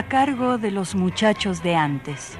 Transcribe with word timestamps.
A 0.00 0.08
cargo 0.08 0.56
de 0.56 0.70
los 0.70 0.94
muchachos 0.94 1.62
de 1.62 1.76
antes. 1.76 2.38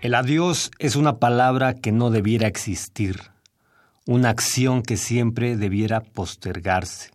El 0.00 0.14
adiós 0.14 0.70
es 0.78 0.94
una 0.94 1.18
palabra 1.18 1.74
que 1.74 1.90
no 1.90 2.10
debiera 2.10 2.46
existir 2.46 3.32
una 4.06 4.30
acción 4.30 4.82
que 4.82 4.96
siempre 4.96 5.56
debiera 5.56 6.00
postergarse. 6.00 7.10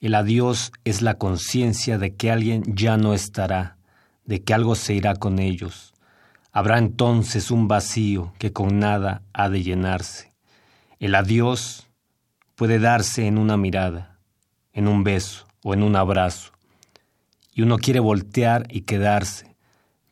El 0.00 0.14
adiós 0.14 0.72
es 0.84 1.02
la 1.02 1.14
conciencia 1.14 1.98
de 1.98 2.14
que 2.14 2.30
alguien 2.30 2.64
ya 2.66 2.96
no 2.96 3.14
estará, 3.14 3.76
de 4.24 4.42
que 4.42 4.54
algo 4.54 4.74
se 4.74 4.94
irá 4.94 5.14
con 5.14 5.38
ellos. 5.38 5.92
Habrá 6.52 6.78
entonces 6.78 7.50
un 7.50 7.68
vacío 7.68 8.32
que 8.38 8.52
con 8.52 8.80
nada 8.80 9.22
ha 9.32 9.48
de 9.48 9.62
llenarse. 9.62 10.32
El 10.98 11.14
adiós 11.14 11.88
puede 12.56 12.78
darse 12.78 13.26
en 13.26 13.38
una 13.38 13.56
mirada, 13.56 14.18
en 14.72 14.88
un 14.88 15.04
beso 15.04 15.46
o 15.62 15.74
en 15.74 15.82
un 15.82 15.96
abrazo. 15.96 16.52
Y 17.54 17.62
uno 17.62 17.78
quiere 17.78 18.00
voltear 18.00 18.66
y 18.68 18.82
quedarse, 18.82 19.54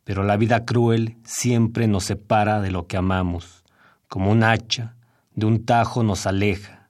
pero 0.05 0.23
la 0.23 0.37
vida 0.37 0.65
cruel 0.65 1.17
siempre 1.25 1.87
nos 1.87 2.05
separa 2.05 2.61
de 2.61 2.71
lo 2.71 2.87
que 2.87 2.97
amamos, 2.97 3.63
como 4.07 4.31
un 4.31 4.43
hacha 4.43 4.95
de 5.39 5.45
un 5.45 5.65
tajo 5.65 6.03
nos 6.03 6.27
aleja, 6.27 6.89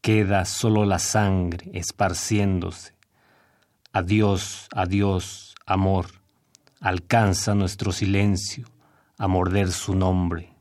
queda 0.00 0.44
solo 0.44 0.84
la 0.84 0.98
sangre 0.98 1.70
esparciéndose. 1.72 2.94
Adiós, 3.92 4.68
adiós, 4.74 5.54
amor, 5.64 6.06
alcanza 6.80 7.54
nuestro 7.54 7.92
silencio 7.92 8.66
a 9.16 9.28
morder 9.28 9.70
su 9.70 9.94
nombre. 9.94 10.57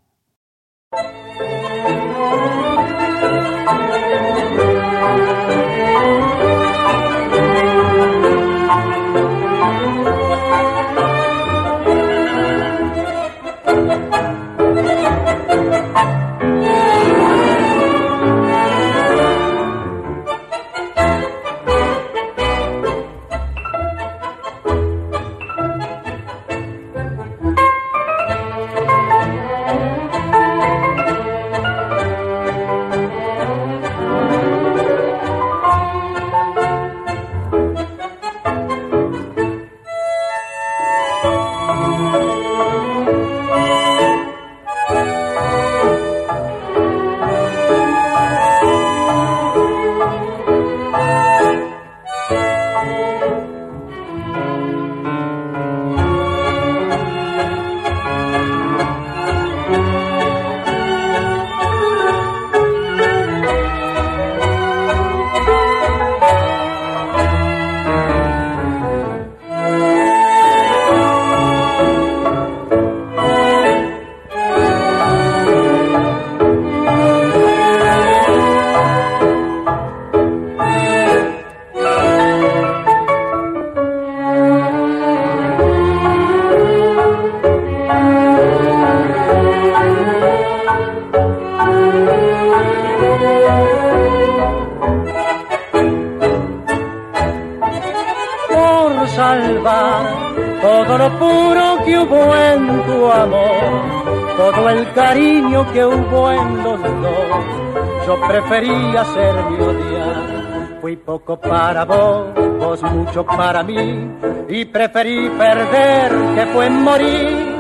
Ser 109.06 109.34
mi 109.50 109.60
odiar. 109.60 110.80
Fui 110.82 110.96
poco 110.96 111.38
para 111.38 111.86
vos, 111.86 112.28
vos 112.60 112.84
mucho 112.84 113.26
para 113.26 113.64
mí, 113.64 114.10
y 114.50 114.66
preferí 114.66 115.30
perder 115.30 116.12
que 116.36 116.46
fue 116.54 116.70
morir. 116.70 117.56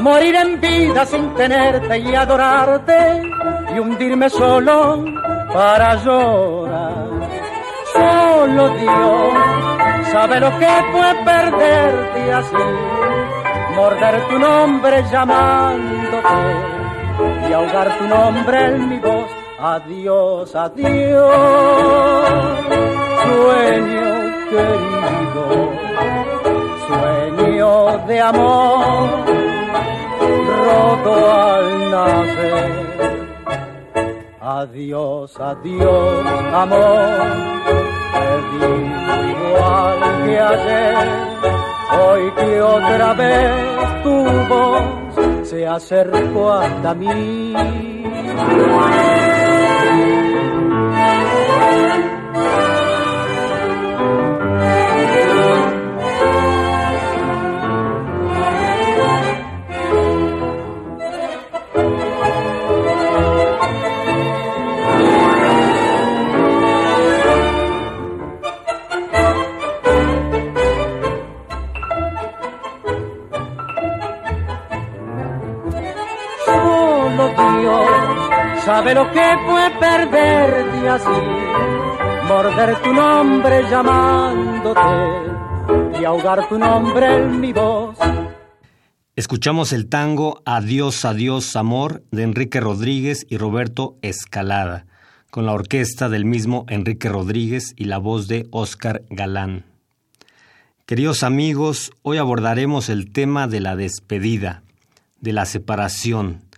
Morir 0.00 0.34
en 0.36 0.60
vida 0.60 1.04
sin 1.04 1.34
tenerte 1.34 1.98
y 1.98 2.14
adorarte, 2.14 3.22
y 3.74 3.78
hundirme 3.78 4.30
solo 4.30 5.04
para 5.52 5.96
llorar. 5.96 7.08
Solo 7.92 8.68
Dios 8.70 9.32
sabe 10.12 10.40
lo 10.40 10.50
que 10.58 10.68
fue 10.92 11.14
perderte 11.24 12.32
así, 12.32 12.56
morder 13.76 14.28
tu 14.28 14.38
nombre 14.38 15.04
llamándote 15.10 16.28
y 17.48 17.52
ahogar 17.52 17.98
tu 17.98 18.06
nombre 18.06 18.66
en 18.66 18.88
mi 18.88 18.98
voz. 18.98 19.39
Adiós, 19.62 20.56
adiós, 20.56 21.34
sueño 23.24 24.10
querido, 24.48 25.44
sueño 26.88 28.06
de 28.06 28.20
amor, 28.22 29.10
roto 30.64 31.12
al 31.30 31.90
nacer. 31.90 32.70
Adiós, 34.40 35.38
adiós, 35.38 36.26
amor, 36.54 37.20
te 38.16 38.64
digo 38.64 39.14
igual 39.28 39.98
que 40.24 40.40
ayer, 40.40 41.08
hoy 42.00 42.30
que 42.32 42.62
otra 42.62 43.12
vez 43.12 44.02
tu 44.04 44.24
voz 44.48 44.82
se 45.46 45.66
acercó 45.66 46.50
hasta 46.50 46.94
mí. 46.94 47.54
sabe 78.80 78.94
lo 78.94 79.10
que 79.12 79.22
fue 79.46 79.70
perderte 79.78 80.88
así, 80.88 82.26
morder 82.26 82.82
tu 82.82 82.94
nombre 82.94 83.62
llamándote 83.68 84.80
y 86.00 86.04
ahogar 86.04 86.48
tu 86.48 86.58
nombre 86.58 87.16
en 87.16 87.40
mi 87.40 87.52
voz. 87.52 87.98
Escuchamos 89.16 89.74
el 89.74 89.90
tango 89.90 90.40
Adiós, 90.46 91.04
adiós, 91.04 91.56
amor 91.56 92.02
de 92.10 92.22
Enrique 92.22 92.58
Rodríguez 92.58 93.26
y 93.28 93.36
Roberto 93.36 93.98
Escalada, 94.00 94.86
con 95.30 95.44
la 95.44 95.52
orquesta 95.52 96.08
del 96.08 96.24
mismo 96.24 96.64
Enrique 96.68 97.10
Rodríguez 97.10 97.74
y 97.76 97.84
la 97.84 97.98
voz 97.98 98.28
de 98.28 98.46
Óscar 98.50 99.02
Galán. 99.10 99.66
Queridos 100.86 101.22
amigos, 101.22 101.92
hoy 102.00 102.16
abordaremos 102.16 102.88
el 102.88 103.12
tema 103.12 103.46
de 103.46 103.60
la 103.60 103.76
despedida, 103.76 104.62
de 105.20 105.34
la 105.34 105.44
separación 105.44 106.49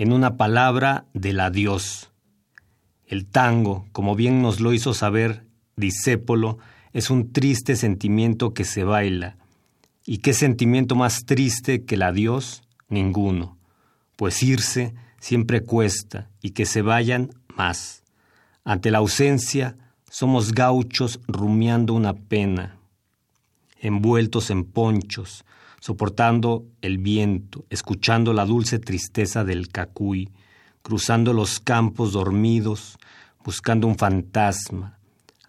en 0.00 0.14
una 0.14 0.38
palabra 0.38 1.04
del 1.12 1.40
adiós. 1.40 2.10
El 3.04 3.26
tango, 3.26 3.86
como 3.92 4.16
bien 4.16 4.40
nos 4.40 4.58
lo 4.58 4.72
hizo 4.72 4.94
saber 4.94 5.44
Disépolo, 5.76 6.56
es 6.94 7.10
un 7.10 7.34
triste 7.34 7.76
sentimiento 7.76 8.54
que 8.54 8.64
se 8.64 8.82
baila. 8.82 9.36
¿Y 10.06 10.18
qué 10.18 10.32
sentimiento 10.32 10.96
más 10.96 11.26
triste 11.26 11.84
que 11.84 11.96
el 11.96 12.02
adiós? 12.02 12.62
Ninguno. 12.88 13.58
Pues 14.16 14.42
irse 14.42 14.94
siempre 15.18 15.60
cuesta 15.60 16.30
y 16.40 16.52
que 16.52 16.64
se 16.64 16.80
vayan 16.80 17.28
más. 17.54 18.02
Ante 18.64 18.90
la 18.90 18.98
ausencia, 18.98 19.76
somos 20.08 20.52
gauchos 20.52 21.20
rumiando 21.28 21.92
una 21.92 22.14
pena 22.14 22.78
envueltos 23.82 24.50
en 24.50 24.64
ponchos, 24.64 25.44
soportando 25.80 26.66
el 26.82 26.98
viento, 26.98 27.64
escuchando 27.70 28.32
la 28.32 28.44
dulce 28.44 28.78
tristeza 28.78 29.44
del 29.44 29.68
cacuy, 29.68 30.30
cruzando 30.82 31.32
los 31.32 31.58
campos 31.58 32.12
dormidos, 32.12 32.98
buscando 33.44 33.86
un 33.86 33.96
fantasma. 33.96 34.98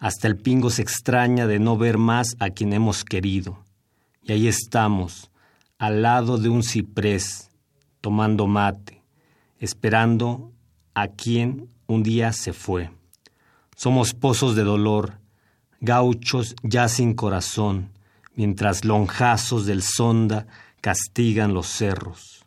Hasta 0.00 0.26
el 0.26 0.36
pingo 0.36 0.70
se 0.70 0.82
extraña 0.82 1.46
de 1.46 1.58
no 1.58 1.76
ver 1.76 1.98
más 1.98 2.34
a 2.40 2.50
quien 2.50 2.72
hemos 2.72 3.04
querido. 3.04 3.62
Y 4.22 4.32
ahí 4.32 4.48
estamos, 4.48 5.30
al 5.78 6.02
lado 6.02 6.38
de 6.38 6.48
un 6.48 6.62
ciprés, 6.62 7.50
tomando 8.00 8.46
mate, 8.46 9.02
esperando 9.58 10.50
a 10.94 11.08
quien 11.08 11.68
un 11.86 12.02
día 12.02 12.32
se 12.32 12.52
fue. 12.52 12.90
Somos 13.76 14.14
pozos 14.14 14.56
de 14.56 14.64
dolor, 14.64 15.18
gauchos 15.80 16.54
ya 16.62 16.88
sin 16.88 17.14
corazón, 17.14 17.91
mientras 18.34 18.84
lonjazos 18.84 19.66
del 19.66 19.82
sonda 19.82 20.46
castigan 20.80 21.54
los 21.54 21.66
cerros. 21.66 22.41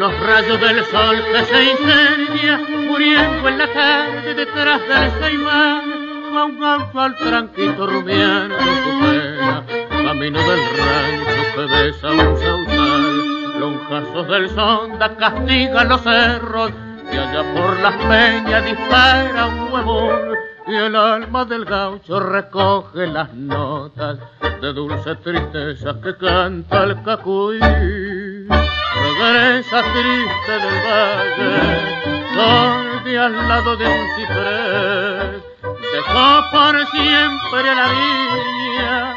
Del 0.00 0.82
sol 0.86 1.22
que 1.30 1.44
se 1.44 1.62
incendia, 1.62 2.58
muriendo 2.88 3.48
en 3.48 3.58
la 3.58 3.70
tarde 3.70 4.34
detrás 4.34 4.80
del 4.88 5.20
caimán, 5.20 5.82
va 6.34 6.44
un 6.46 6.58
gaucho 6.58 7.00
al 7.00 7.16
tranquito 7.16 7.86
rumiando 7.86 8.56
su 8.56 9.00
pena, 9.00 9.62
camino 9.90 10.38
del 10.38 10.60
rancho 10.78 11.42
que 11.54 11.66
besa 11.66 12.12
un 12.12 12.38
sausal, 12.38 13.60
lonjazos 13.60 14.28
del 14.28 14.48
sonda 14.48 15.16
castigan 15.16 15.88
los 15.90 16.00
cerros, 16.00 16.72
y 17.12 17.16
allá 17.18 17.42
por 17.52 17.80
las 17.80 17.96
peñas 17.96 18.64
dispara 18.64 19.46
un 19.48 19.70
huevón, 19.70 20.34
y 20.66 20.76
el 20.76 20.96
alma 20.96 21.44
del 21.44 21.66
gaucho 21.66 22.20
recoge 22.20 23.06
las 23.06 23.34
notas 23.34 24.18
de 24.62 24.72
dulce 24.72 25.14
tristeza 25.16 26.00
que 26.02 26.16
canta 26.16 26.84
el 26.84 27.02
cacuy 27.02 27.58
regresa 29.00 29.82
triste 29.92 30.52
del 30.52 30.78
valle, 30.86 31.54
donde 32.34 33.18
al 33.18 33.34
lado 33.48 33.76
de 33.76 33.86
un 33.86 34.06
ciprés, 34.16 35.42
dejó 35.92 36.28
por 36.52 36.74
siempre 36.88 37.74
la 37.74 37.86
viña, 37.88 39.14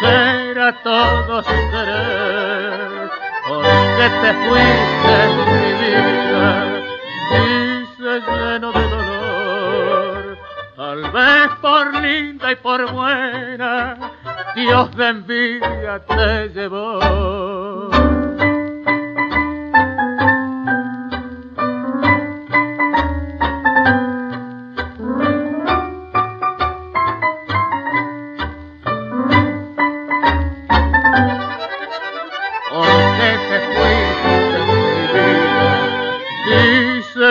que 0.00 0.50
era 0.50 0.68
todo 0.82 1.42
su 1.42 1.58
querer, 1.70 3.10
porque 3.48 4.06
te 4.22 4.30
fuiste 4.44 5.16
mi 5.52 5.70
vida, 5.82 6.46
y 7.32 7.40
se 7.96 8.14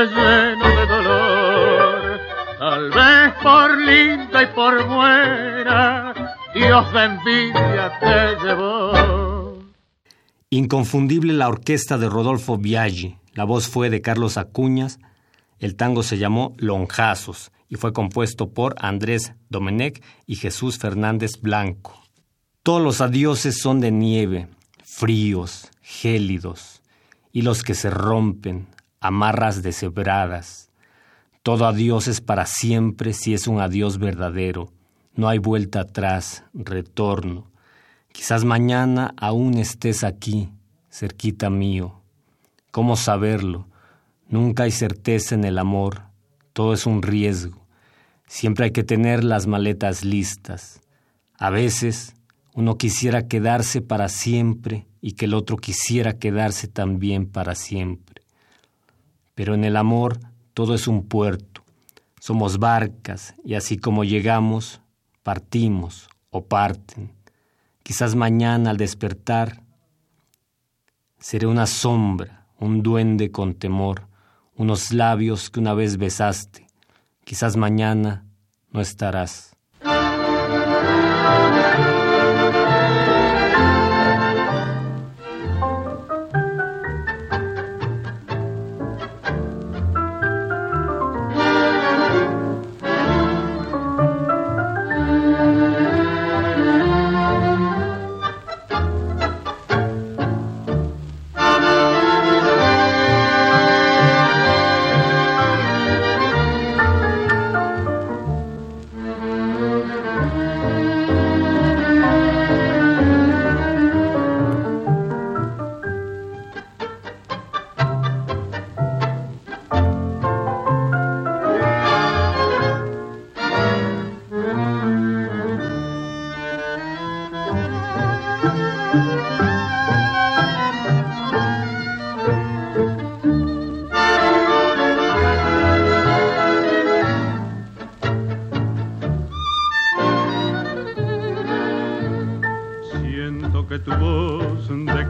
lleno 0.07 0.67
de 0.67 0.85
dolor, 0.87 2.19
tal 2.59 2.89
vez 2.89 3.33
por 3.41 3.77
linda 3.77 4.43
y 4.43 4.47
por 4.47 4.87
buena, 4.87 6.13
Dios 6.53 6.93
de 6.93 7.51
te 7.99 8.45
llevó. 8.45 9.59
Inconfundible 10.49 11.33
la 11.33 11.49
orquesta 11.49 11.97
de 11.97 12.07
Rodolfo 12.07 12.57
Biaggi. 12.57 13.17
La 13.33 13.43
voz 13.43 13.67
fue 13.67 13.89
de 13.89 14.01
Carlos 14.01 14.37
Acuñas. 14.37 14.99
El 15.59 15.75
tango 15.75 16.03
se 16.03 16.17
llamó 16.17 16.53
Lonjazos 16.57 17.51
y 17.67 17.75
fue 17.75 17.93
compuesto 17.93 18.53
por 18.53 18.75
Andrés 18.77 19.33
Domenech 19.49 20.03
y 20.25 20.35
Jesús 20.35 20.77
Fernández 20.77 21.41
Blanco. 21.41 22.01
Todos 22.63 22.81
los 22.81 23.01
adioses 23.01 23.59
son 23.59 23.79
de 23.81 23.91
nieve, 23.91 24.47
fríos, 24.83 25.69
gélidos, 25.81 26.81
y 27.31 27.41
los 27.41 27.63
que 27.63 27.73
se 27.73 27.89
rompen, 27.89 28.67
amarras 29.07 29.61
deshebradas. 29.61 30.71
Todo 31.43 31.67
adiós 31.67 32.07
es 32.07 32.21
para 32.21 32.45
siempre 32.45 33.13
si 33.13 33.33
es 33.33 33.47
un 33.47 33.61
adiós 33.61 33.99
verdadero. 33.99 34.71
No 35.13 35.29
hay 35.29 35.37
vuelta 35.37 35.81
atrás, 35.81 36.43
retorno. 36.53 37.51
Quizás 38.11 38.45
mañana 38.45 39.13
aún 39.17 39.57
estés 39.59 40.03
aquí, 40.03 40.49
cerquita 40.89 41.49
mío. 41.49 42.01
¿Cómo 42.71 42.95
saberlo? 42.95 43.67
Nunca 44.27 44.63
hay 44.63 44.71
certeza 44.71 45.35
en 45.35 45.43
el 45.43 45.59
amor, 45.59 46.01
todo 46.53 46.73
es 46.73 46.85
un 46.87 47.03
riesgo. 47.03 47.65
Siempre 48.25 48.65
hay 48.65 48.71
que 48.71 48.83
tener 48.83 49.23
las 49.23 49.45
maletas 49.45 50.03
listas. 50.03 50.81
A 51.37 51.51
veces 51.51 52.15
uno 52.55 52.77
quisiera 52.77 53.27
quedarse 53.27 53.81
para 53.81 54.09
siempre 54.09 54.87
y 54.99 55.11
que 55.11 55.25
el 55.25 55.35
otro 55.35 55.57
quisiera 55.57 56.17
quedarse 56.17 56.67
también 56.67 57.27
para 57.27 57.53
siempre. 57.53 58.14
Pero 59.35 59.53
en 59.53 59.63
el 59.63 59.77
amor 59.77 60.19
todo 60.53 60.73
es 60.73 60.87
un 60.87 61.07
puerto. 61.07 61.63
Somos 62.19 62.57
barcas 62.57 63.35
y 63.43 63.53
así 63.53 63.77
como 63.77 64.03
llegamos, 64.03 64.81
partimos 65.21 66.09
o 66.31 66.45
parten. 66.45 67.11
Quizás 67.83 68.15
mañana 68.15 68.71
al 68.71 68.77
despertar 68.77 69.61
seré 71.19 71.45
una 71.45 71.67
sombra, 71.67 72.47
un 72.59 72.81
duende 72.81 73.31
con 73.31 73.53
temor, 73.53 74.07
unos 74.55 74.91
labios 74.91 75.49
que 75.49 75.59
una 75.59 75.73
vez 75.73 75.97
besaste, 75.97 76.65
Quizás 77.25 77.57
mañana 77.57 78.23
no 78.69 78.81
estarás. 78.81 79.57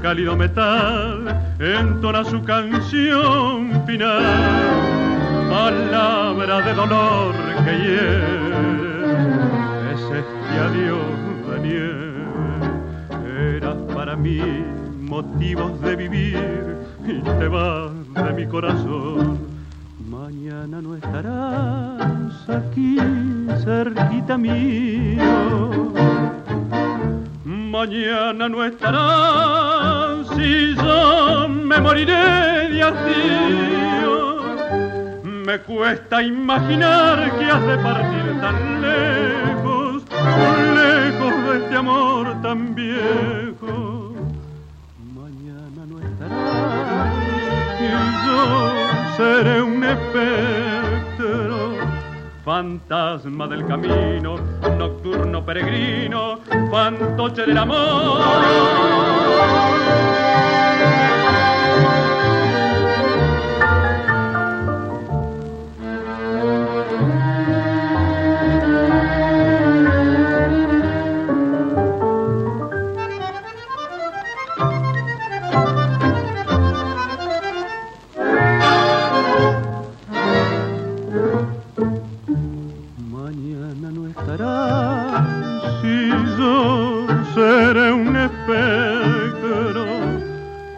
Cálido 0.06 0.36
metal 0.36 1.26
entona 1.58 2.24
su 2.24 2.44
canción 2.44 3.84
final, 3.88 4.22
palabra 5.50 6.62
de 6.62 6.74
dolor 6.76 7.34
que 7.66 7.72
hiere, 7.84 8.36
es 9.92 10.02
este 10.22 10.60
adiós 10.68 11.00
Daniel, 11.50 12.18
eras 13.56 13.78
para 13.96 14.16
mí 14.16 14.40
motivos 15.02 15.82
de 15.82 15.96
vivir 15.96 16.78
y 17.08 17.20
te 17.24 17.48
vas 17.48 17.90
de 18.14 18.34
mi 18.34 18.46
corazón. 18.46 19.40
Mañana 20.08 20.84
no 20.84 20.96
estarás 20.96 22.48
aquí 22.48 23.00
cerquita 23.64 24.38
mío 24.38 25.92
mañana 27.86 28.50
no 28.50 28.66
estarás 28.66 30.28
si 30.36 30.76
yo 30.76 31.48
me 31.48 31.80
moriré 31.80 32.70
de 32.72 32.82
hastío. 32.82 34.16
Me 35.24 35.60
cuesta 35.60 36.24
imaginar 36.24 37.32
que 37.38 37.46
has 37.46 37.64
de 37.68 37.78
partir 37.78 38.42
tan 38.42 38.82
lejos, 38.82 40.04
lejos 40.82 41.34
de 41.46 41.58
este 41.60 41.76
amor 41.76 42.42
tan 42.42 42.74
viejo. 42.74 44.16
Mañana 45.14 45.82
no 45.88 46.00
estarás 46.08 47.14
y 47.82 47.88
yo 48.26 48.40
seré 49.16 49.62
un 49.62 49.84
espectro 49.84 50.45
fantasma 52.46 53.48
del 53.48 53.66
camino, 53.66 54.38
nocturno 54.78 55.44
peregrino, 55.44 56.40
fantoche 56.70 57.44
del 57.44 57.58
amor. 57.58 59.75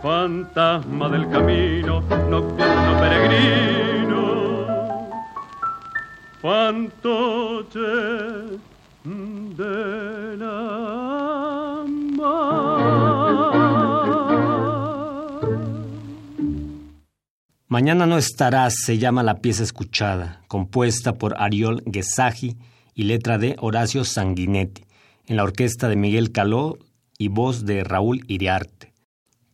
Fantasma 0.08 1.10
del 1.10 1.30
camino, 1.30 2.00
nocturno 2.30 2.92
peregrino, 3.02 4.22
Mañana 17.68 18.06
no 18.06 18.18
estarás 18.18 18.76
se 18.86 18.98
llama 18.98 19.24
la 19.24 19.42
pieza 19.42 19.64
escuchada, 19.64 20.42
compuesta 20.48 21.16
por 21.16 21.36
Ariol 21.38 21.84
Guesaji 21.86 22.56
y 22.96 23.04
letra 23.04 23.38
de 23.38 23.58
Horacio 23.60 24.06
Sanguinetti, 24.06 24.86
en 25.26 25.36
la 25.36 25.44
orquesta 25.44 25.90
de 25.90 25.98
Miguel 25.98 26.32
Caló 26.32 26.78
y 27.18 27.28
voz 27.28 27.66
de 27.66 27.84
Raúl 27.84 28.24
Iriarte. 28.30 28.97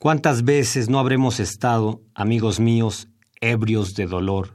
¿Cuántas 0.04 0.44
veces 0.44 0.90
no 0.90 1.00
habremos 1.00 1.40
estado, 1.40 2.02
amigos 2.14 2.60
míos, 2.60 3.08
ebrios 3.40 3.96
de 3.96 4.06
dolor? 4.06 4.50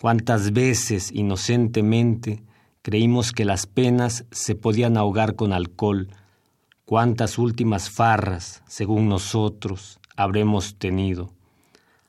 ¿Cuántas 0.00 0.54
veces, 0.54 1.12
inocentemente, 1.12 2.42
creímos 2.80 3.32
que 3.32 3.44
las 3.44 3.66
penas 3.66 4.24
se 4.30 4.54
podían 4.54 4.96
ahogar 4.96 5.36
con 5.36 5.52
alcohol? 5.52 6.08
¿Cuántas 6.86 7.36
últimas 7.36 7.90
farras, 7.90 8.62
según 8.66 9.10
nosotros, 9.10 10.00
habremos 10.16 10.76
tenido? 10.76 11.34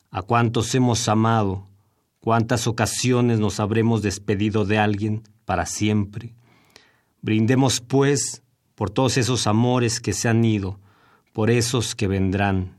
¿A 0.09 0.21
cuántos 0.21 0.73
hemos 0.73 1.09
amado? 1.09 1.67
¿Cuántas 2.21 2.67
ocasiones 2.67 3.37
nos 3.37 3.59
habremos 3.59 4.01
despedido 4.01 4.63
de 4.63 4.77
alguien 4.77 5.23
para 5.43 5.65
siempre? 5.65 6.35
Brindemos, 7.21 7.81
pues, 7.81 8.43
por 8.75 8.91
todos 8.91 9.17
esos 9.17 9.45
amores 9.45 9.99
que 9.99 10.13
se 10.13 10.29
han 10.29 10.45
ido, 10.45 10.79
por 11.33 11.50
esos 11.50 11.95
que 11.95 12.07
vendrán. 12.07 12.77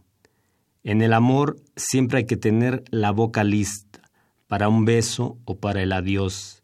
En 0.85 1.01
el 1.03 1.13
amor 1.13 1.57
siempre 1.77 2.19
hay 2.19 2.27
que 2.27 2.37
tener 2.37 2.85
la 2.91 3.11
boca 3.11 3.45
lista 3.45 4.01
para 4.49 4.69
un 4.69 4.85
beso 4.85 5.39
o 5.45 5.57
para 5.59 5.83
el 5.83 5.93
adiós. 5.93 6.63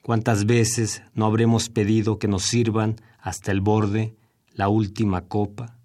¿Cuántas 0.00 0.46
veces 0.46 1.02
no 1.14 1.26
habremos 1.26 1.68
pedido 1.68 2.18
que 2.18 2.28
nos 2.28 2.44
sirvan 2.44 2.96
hasta 3.18 3.52
el 3.52 3.60
borde 3.60 4.16
la 4.54 4.68
última 4.68 5.22
copa? 5.22 5.81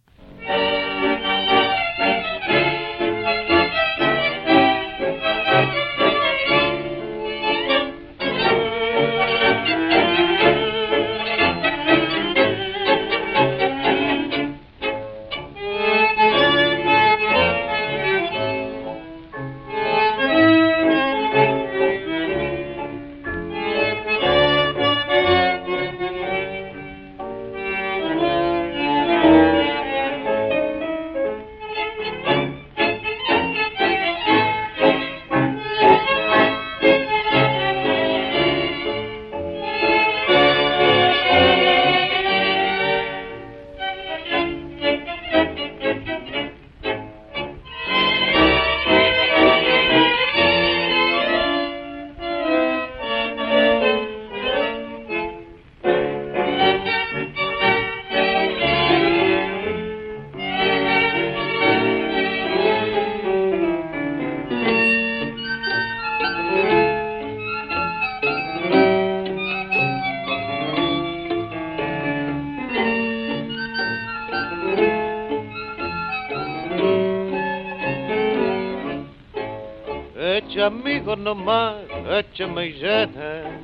Nomás, 81.18 81.76
échame 82.10 82.68
y 82.68 82.74
llena 82.74 83.60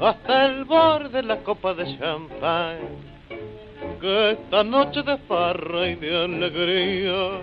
hasta 0.00 0.46
el 0.46 0.64
borde 0.64 1.08
de 1.10 1.22
la 1.22 1.38
copa 1.38 1.74
de 1.74 1.98
champán. 1.98 2.78
Que 4.00 4.30
esta 4.32 4.62
noche 4.62 5.02
de 5.02 5.16
farra 5.28 5.88
y 5.88 5.96
de 5.96 6.24
alegría, 6.24 7.40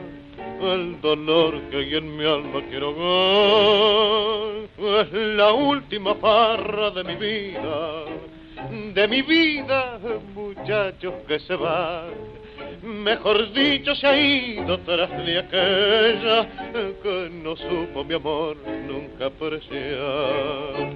el 0.61 1.01
dolor 1.01 1.59
que 1.69 1.77
hay 1.77 1.95
en 1.95 2.17
mi 2.17 2.25
alma 2.25 2.61
quiero 2.69 2.93
ver. 2.95 4.69
Es 5.01 5.13
la 5.13 5.53
última 5.53 6.15
farra 6.15 6.91
de 6.91 7.03
mi 7.03 7.15
vida, 7.15 8.05
de 8.93 9.07
mi 9.07 9.21
vida, 9.21 9.99
muchachos 10.33 11.13
que 11.27 11.39
se 11.39 11.55
van 11.55 12.40
mejor 12.83 13.51
dicho, 13.53 13.95
se 13.95 14.07
ha 14.07 14.17
ido 14.17 14.79
tras 14.79 15.09
de 15.25 15.39
aquella 15.39 16.47
que 17.01 17.29
no 17.43 17.55
supo 17.55 18.03
mi 18.03 18.15
amor 18.15 18.57
nunca 18.87 19.25
apreciar. 19.27 20.91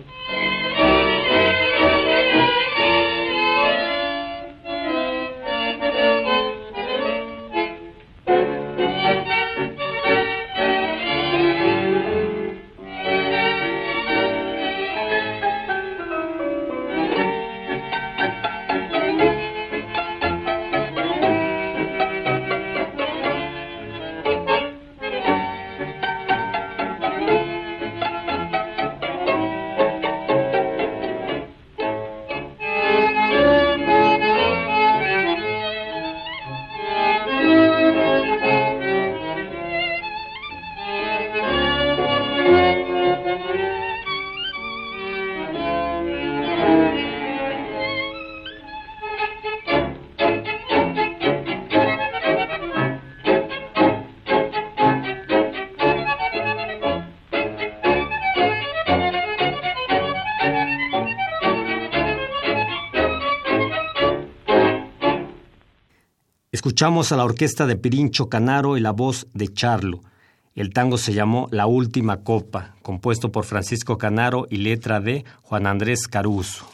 Escuchamos 66.65 67.11
a 67.11 67.17
la 67.17 67.25
orquesta 67.25 67.67
de 67.67 67.75
Pirincho 67.75 68.27
Canaro 68.27 68.75
y 68.75 68.79
la 68.79 68.89
voz 68.89 69.27
de 69.35 69.53
Charlo. 69.53 70.01
El 70.55 70.73
tango 70.73 70.97
se 70.97 71.13
llamó 71.13 71.47
La 71.51 71.67
Última 71.67 72.23
Copa, 72.23 72.73
compuesto 72.81 73.31
por 73.31 73.45
Francisco 73.45 73.99
Canaro 73.99 74.47
y 74.49 74.57
letra 74.57 74.99
de 74.99 75.25
Juan 75.43 75.67
Andrés 75.67 76.07
Caruso. 76.07 76.65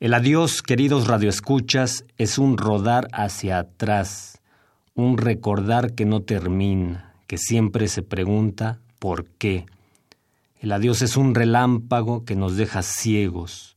El 0.00 0.14
adiós, 0.14 0.62
queridos 0.62 1.06
radioescuchas, 1.06 2.06
es 2.18 2.36
un 2.36 2.58
rodar 2.58 3.06
hacia 3.12 3.60
atrás, 3.60 4.40
un 4.96 5.16
recordar 5.16 5.94
que 5.94 6.04
no 6.04 6.22
termina, 6.22 7.14
que 7.28 7.38
siempre 7.38 7.86
se 7.86 8.02
pregunta 8.02 8.80
¿por 8.98 9.26
qué? 9.26 9.64
El 10.58 10.72
adiós 10.72 11.02
es 11.02 11.16
un 11.16 11.36
relámpago 11.36 12.24
que 12.24 12.34
nos 12.34 12.56
deja 12.56 12.82
ciegos, 12.82 13.76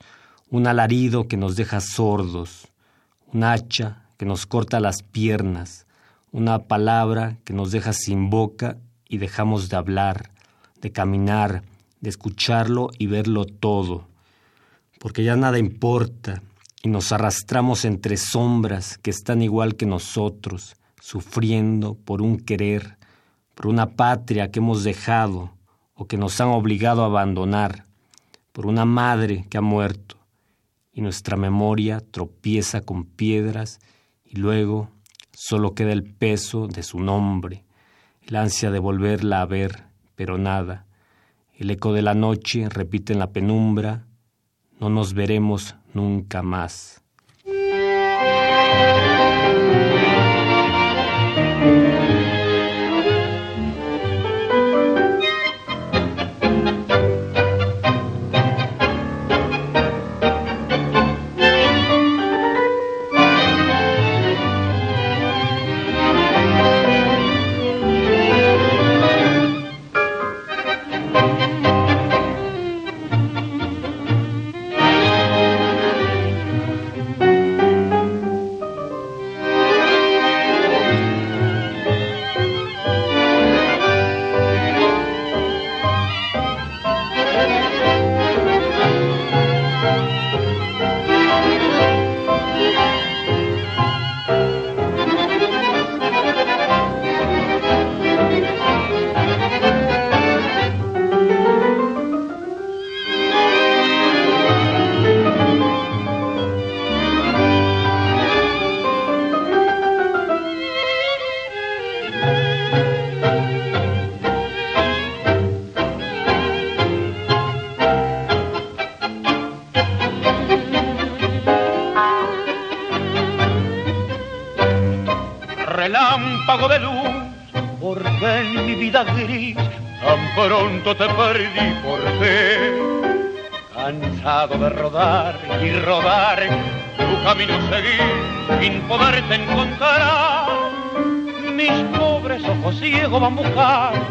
un 0.50 0.66
alarido 0.66 1.28
que 1.28 1.38
nos 1.38 1.56
deja 1.58 1.80
sordos, 1.80 2.70
un 3.32 3.44
hacha 3.44 4.07
que 4.18 4.26
nos 4.26 4.46
corta 4.46 4.80
las 4.80 5.04
piernas, 5.04 5.86
una 6.32 6.60
palabra 6.60 7.38
que 7.46 7.54
nos 7.54 7.72
deja 7.72 7.94
sin 7.94 8.30
boca 8.30 8.78
y 9.08 9.20
dejamos 9.20 9.70
de 9.70 9.78
hablar, 9.78 10.32
de 10.82 10.92
caminar, 10.92 11.64
de 12.02 12.10
escucharlo 12.10 12.90
y 12.98 13.08
verlo 13.08 13.46
todo, 13.46 14.08
porque 15.00 15.24
ya 15.24 15.36
nada 15.36 15.60
importa 15.60 16.42
y 16.84 16.90
nos 16.90 17.12
arrastramos 17.12 17.86
entre 17.86 18.18
sombras 18.18 18.98
que 18.98 19.10
están 19.10 19.42
igual 19.42 19.76
que 19.76 19.86
nosotros, 19.86 20.76
sufriendo 21.00 21.96
por 21.96 22.22
un 22.22 22.38
querer, 22.38 22.98
por 23.56 23.68
una 23.68 23.96
patria 23.96 24.52
que 24.52 24.60
hemos 24.60 24.84
dejado 24.84 25.52
o 25.96 26.06
que 26.06 26.18
nos 26.18 26.40
han 26.42 26.50
obligado 26.50 27.04
a 27.04 27.08
abandonar, 27.08 27.86
por 28.52 28.68
una 28.68 28.86
madre 28.86 29.46
que 29.50 29.58
ha 29.58 29.62
muerto, 29.62 30.18
y 30.94 31.02
nuestra 31.02 31.38
memoria 31.38 32.04
tropieza 32.12 32.82
con 32.82 33.06
piedras 33.06 33.80
y 34.30 34.38
luego 34.38 34.90
solo 35.34 35.74
queda 35.74 35.92
el 35.94 36.04
peso 36.04 36.68
de 36.68 36.84
su 36.84 37.00
nombre, 37.00 37.64
el 38.22 38.36
ansia 38.36 38.72
de 38.72 38.80
volverla 38.80 39.42
a 39.42 39.46
ver, 39.46 39.84
pero 40.16 40.38
nada. 40.38 40.86
El 41.56 41.72
eco 41.72 41.94
de 41.94 42.02
la 42.02 42.14
noche 42.14 42.70
repite 42.70 43.14
en 43.14 43.20
la 43.20 43.32
penumbra, 43.32 44.06
no 44.80 44.90
nos 44.90 45.14
veremos 45.14 45.76
nunca 45.94 46.44
más. 46.44 47.04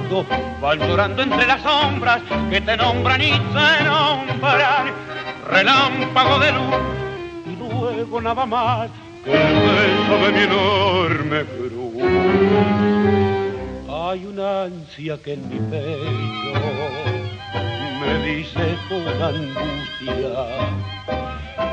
Buscando, 0.09 0.27
van 0.61 0.79
llorando 0.79 1.23
entre 1.23 1.47
las 1.47 1.63
sombras 1.63 2.23
que 2.51 2.61
te 2.61 2.77
nombran 2.77 3.21
y 3.21 3.31
te 3.31 3.85
nombran. 3.85 4.93
Relámpago 5.49 6.39
de 6.39 6.53
luz 6.53 6.75
y 7.47 7.57
luego 7.57 8.21
nada 8.21 8.47
más 8.47 8.91
que 9.25 9.33
el 9.33 9.55
beso 9.55 10.27
de 10.27 10.33
mi 10.33 10.41
enorme 10.41 11.45
cruz. 11.45 11.77
Hay 13.89 14.25
una 14.25 14.65
ansia 14.65 15.19
que 15.23 15.35
en 15.35 15.49
mi 15.49 15.59
pecho 15.71 16.61
me 18.01 18.27
dice 18.27 18.77
con 18.89 19.07
angustia. 19.23 20.47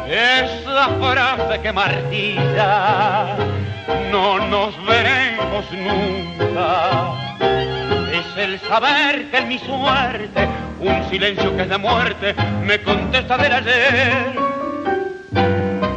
Esa 0.08 0.89
frase 1.00 1.62
que 1.62 1.72
martilla 1.72 3.38
no 4.12 4.39
nos 4.48 4.86
veremos 4.86 5.65
nunca 5.72 7.24
Es 8.13 8.38
el 8.38 8.60
saber 8.60 9.32
que 9.32 9.38
en 9.39 9.47
mi 9.47 9.58
suerte, 9.58 10.47
un 10.80 11.10
silencio 11.10 11.56
que 11.58 11.63
es 11.63 11.69
de 11.69 11.80
muerte, 11.80 12.36
me 12.63 12.80
contesta 12.84 13.39
del 13.39 13.54
ayer. 13.54 14.36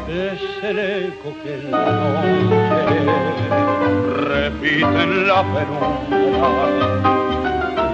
Es 0.08 0.40
el 0.64 0.78
eco 0.78 1.36
que 1.42 1.54
en 1.56 1.70
la 1.70 1.84
noche 1.84 2.96
repite 4.30 5.02
en 5.02 5.28
la 5.28 5.42
penumbra 5.42 6.48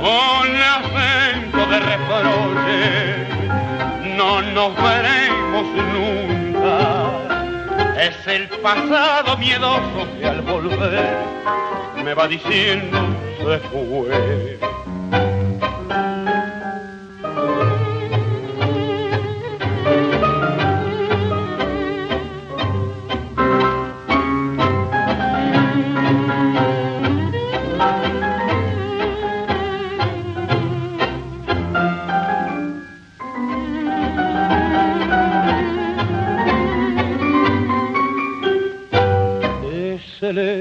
con 0.03 0.49
acento 0.77 1.67
de 1.67 1.81
reproche. 1.81 3.27
No 4.17 4.41
nos 4.41 4.73
veremos 4.77 5.67
nunca. 5.93 7.32
Es 8.03 8.27
el 8.27 8.49
pasado 8.49 9.37
miedoso 9.37 10.09
que 10.19 10.27
al 10.27 10.43
volver 10.43 11.15
me 12.05 12.15
va 12.15 12.27
diciendo 12.27 12.99
se 13.39 13.59
fue. 13.69 14.59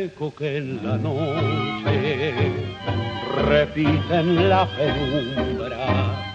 Eco 0.06 0.34
que 0.34 0.58
en 0.58 0.86
la 0.86 0.98
noche 0.98 2.34
repite 3.48 4.16
en 4.16 4.50
la 4.50 4.66
penumbra 4.66 6.32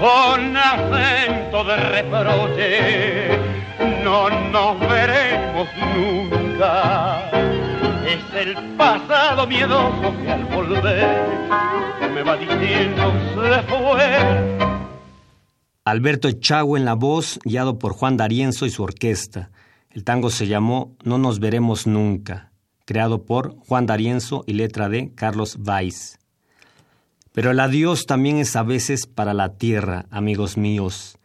con 0.00 0.56
acento 0.56 1.64
de 1.64 1.76
reproche. 1.76 3.38
No 4.02 4.28
nos 4.50 4.80
veremos 4.80 5.68
nunca. 5.94 7.30
Es 8.06 8.24
el 8.34 8.54
pasado 8.76 9.46
miedoso 9.46 10.14
que 10.22 10.30
al 10.30 10.44
volver 10.46 11.22
me 12.12 12.22
va 12.22 12.36
diciendo 12.36 13.12
se 13.34 13.62
fue. 13.62 14.70
Alberto 15.84 16.28
Echagüe 16.28 16.78
en 16.78 16.84
la 16.84 16.94
voz, 16.94 17.38
guiado 17.44 17.78
por 17.78 17.92
Juan 17.92 18.16
D'Arienzo 18.16 18.66
y 18.66 18.70
su 18.70 18.82
orquesta. 18.82 19.50
El 19.90 20.04
tango 20.04 20.30
se 20.30 20.46
llamó 20.46 20.96
No 21.02 21.18
nos 21.18 21.40
veremos 21.40 21.86
nunca, 21.86 22.49
creado 22.90 23.24
por 23.24 23.56
Juan 23.68 23.86
D'Arienzo 23.86 24.42
y 24.48 24.54
letra 24.54 24.88
de 24.88 25.14
Carlos 25.14 25.56
Weiss. 25.64 26.18
Pero 27.30 27.52
el 27.52 27.60
adiós 27.60 28.04
también 28.04 28.38
es 28.38 28.56
a 28.56 28.64
veces 28.64 29.06
para 29.06 29.32
la 29.32 29.54
tierra, 29.58 30.06
amigos 30.10 30.56
míos, 30.56 31.16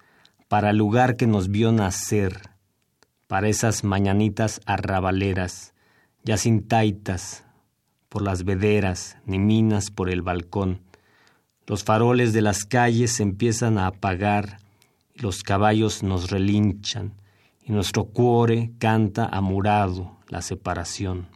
para 0.47 0.69
el 0.69 0.77
lugar 0.77 1.15
que 1.17 1.25
nos 1.25 1.49
vio 1.49 1.71
nacer, 1.71 2.51
para 3.25 3.49
esas 3.49 3.83
mañanitas 3.83 4.61
arrabaleras, 4.67 5.73
ya 6.23 6.37
sin 6.37 6.67
taitas, 6.67 7.45
por 8.09 8.21
las 8.21 8.43
vederas, 8.43 9.17
ni 9.25 9.39
minas 9.39 9.89
por 9.89 10.11
el 10.11 10.21
balcón. 10.21 10.81
Los 11.65 11.83
faroles 11.83 12.31
de 12.31 12.43
las 12.43 12.65
calles 12.65 13.19
empiezan 13.19 13.79
a 13.79 13.87
apagar, 13.87 14.59
y 15.15 15.21
los 15.21 15.41
caballos 15.41 16.03
nos 16.03 16.29
relinchan, 16.29 17.15
y 17.63 17.71
nuestro 17.71 18.05
cuore 18.05 18.69
canta 18.77 19.25
amurado 19.25 20.15
la 20.29 20.43
separación. 20.43 21.34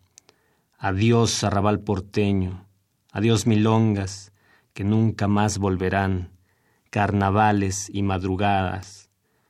Adiós, 0.81 1.43
arrabal 1.43 1.81
porteño, 1.81 2.65
adiós, 3.11 3.45
milongas, 3.45 4.31
que 4.73 4.85
nunca 4.85 5.27
más 5.27 5.57
volverán, 5.57 6.31
carnavales 6.89 7.89
y 7.93 8.01
madrugadas, 8.01 9.09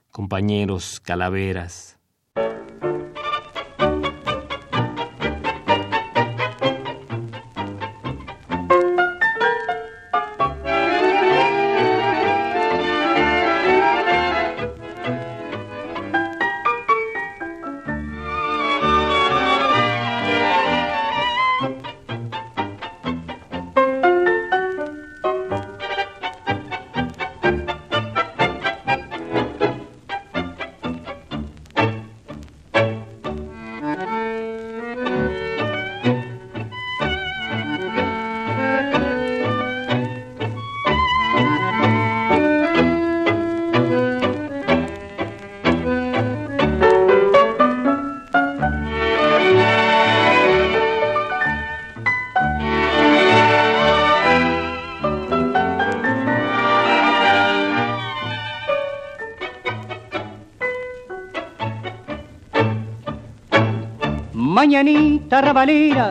compañeros 0.10 1.00
calaveras. 1.00 1.99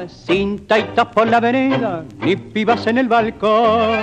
Sin 0.09 0.67
taitas 0.67 1.07
por 1.07 1.27
la 1.27 1.41
vereda, 1.41 2.05
ni 2.21 2.37
pibas 2.37 2.87
en 2.87 2.99
el 2.99 3.09
balcón. 3.09 3.97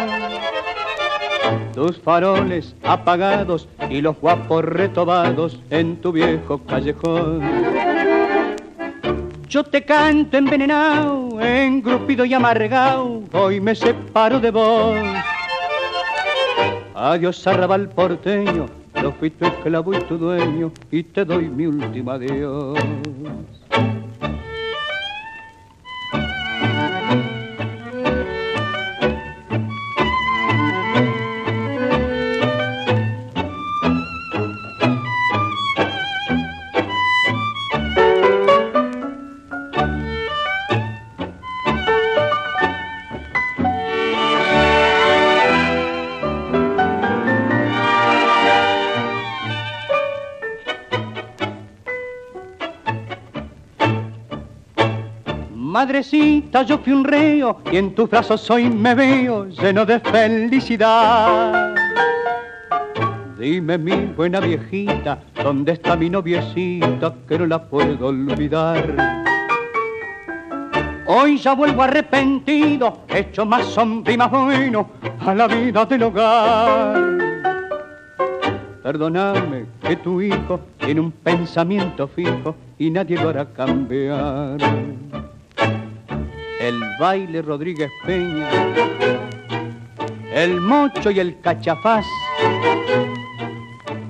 Tus 1.75 1.99
faroles 1.99 2.75
apagados 2.81 3.67
y 3.88 4.01
los 4.01 4.19
guapos 4.19 4.65
retobados 4.65 5.60
en 5.69 5.97
tu 5.97 6.12
viejo 6.12 6.58
callejón. 6.65 7.43
Yo 9.47 9.63
te 9.63 9.84
canto 9.84 10.36
envenenado, 10.36 11.39
engrupido 11.39 12.25
y 12.25 12.34
amargado, 12.34 13.21
hoy 13.31 13.62
me 13.62 13.75
separo 13.75 14.39
de 14.39 14.49
vos. 14.49 14.97
Adiós 16.95 17.45
arrabal 17.45 17.88
porteño, 17.89 18.65
yo 18.99 19.12
fui 19.12 19.29
tu 19.29 19.45
esclavo 19.45 19.93
y 19.93 19.99
tu 20.05 20.17
dueño, 20.17 20.71
y 20.89 21.03
te 21.03 21.23
doy 21.23 21.49
mi 21.49 21.67
último 21.67 22.12
adiós. 22.12 22.79
Madrecita, 55.86 56.63
yo 56.63 56.80
fui 56.80 56.93
un 56.93 57.04
reo 57.04 57.60
y 57.71 57.78
en 57.78 57.93
tus 57.93 58.10
brazos 58.10 58.50
hoy 58.50 58.71
me 58.71 58.95
veo 58.95 59.45
lleno 59.45 59.86
de 59.86 60.00
felicidad. 60.00 61.76
Dime 63.38 63.78
mi 63.78 64.08
buena 64.08 64.39
viejita, 64.39 65.19
¿dónde 65.43 65.74
está 65.74 65.95
mi 65.95 66.10
noviecita 66.10 67.13
que 67.28 67.38
no 67.38 67.45
la 67.45 67.62
puedo 67.62 68.08
olvidar? 68.08 68.84
Hoy 71.06 71.38
ya 71.38 71.54
vuelvo 71.54 71.84
arrepentido, 71.84 73.02
hecho 73.08 73.45
más 73.45 73.67
sombra 73.67 74.12
y 74.12 74.17
más 74.17 74.32
bueno 74.32 74.89
a 75.19 75.36
la 75.36 75.48
vida 75.48 75.86
del 75.86 76.02
hogar. 76.02 77.00
Perdóname 78.82 79.67
que 79.82 79.98
tu 79.98 80.19
hijo 80.19 80.62
tiene 80.80 81.00
un 81.00 81.12
pensamiento 81.12 82.08
fijo 82.08 82.56
y 82.80 82.89
nadie 82.89 83.21
lo 83.21 83.30
hará 83.30 83.45
cambiar 83.45 84.58
el 86.67 86.82
baile 86.99 87.41
Rodríguez 87.43 87.91
Peña, 88.06 88.49
el 90.34 90.60
mocho 90.60 91.12
y 91.12 91.19
el 91.19 91.39
cachafaz, 91.39 92.06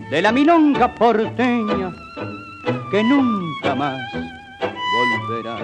de 0.09 0.21
la 0.21 0.31
milonga 0.31 0.95
porteña 0.95 1.91
que 2.91 3.03
nunca 3.03 3.75
más 3.75 3.99
volverá. 4.95 5.57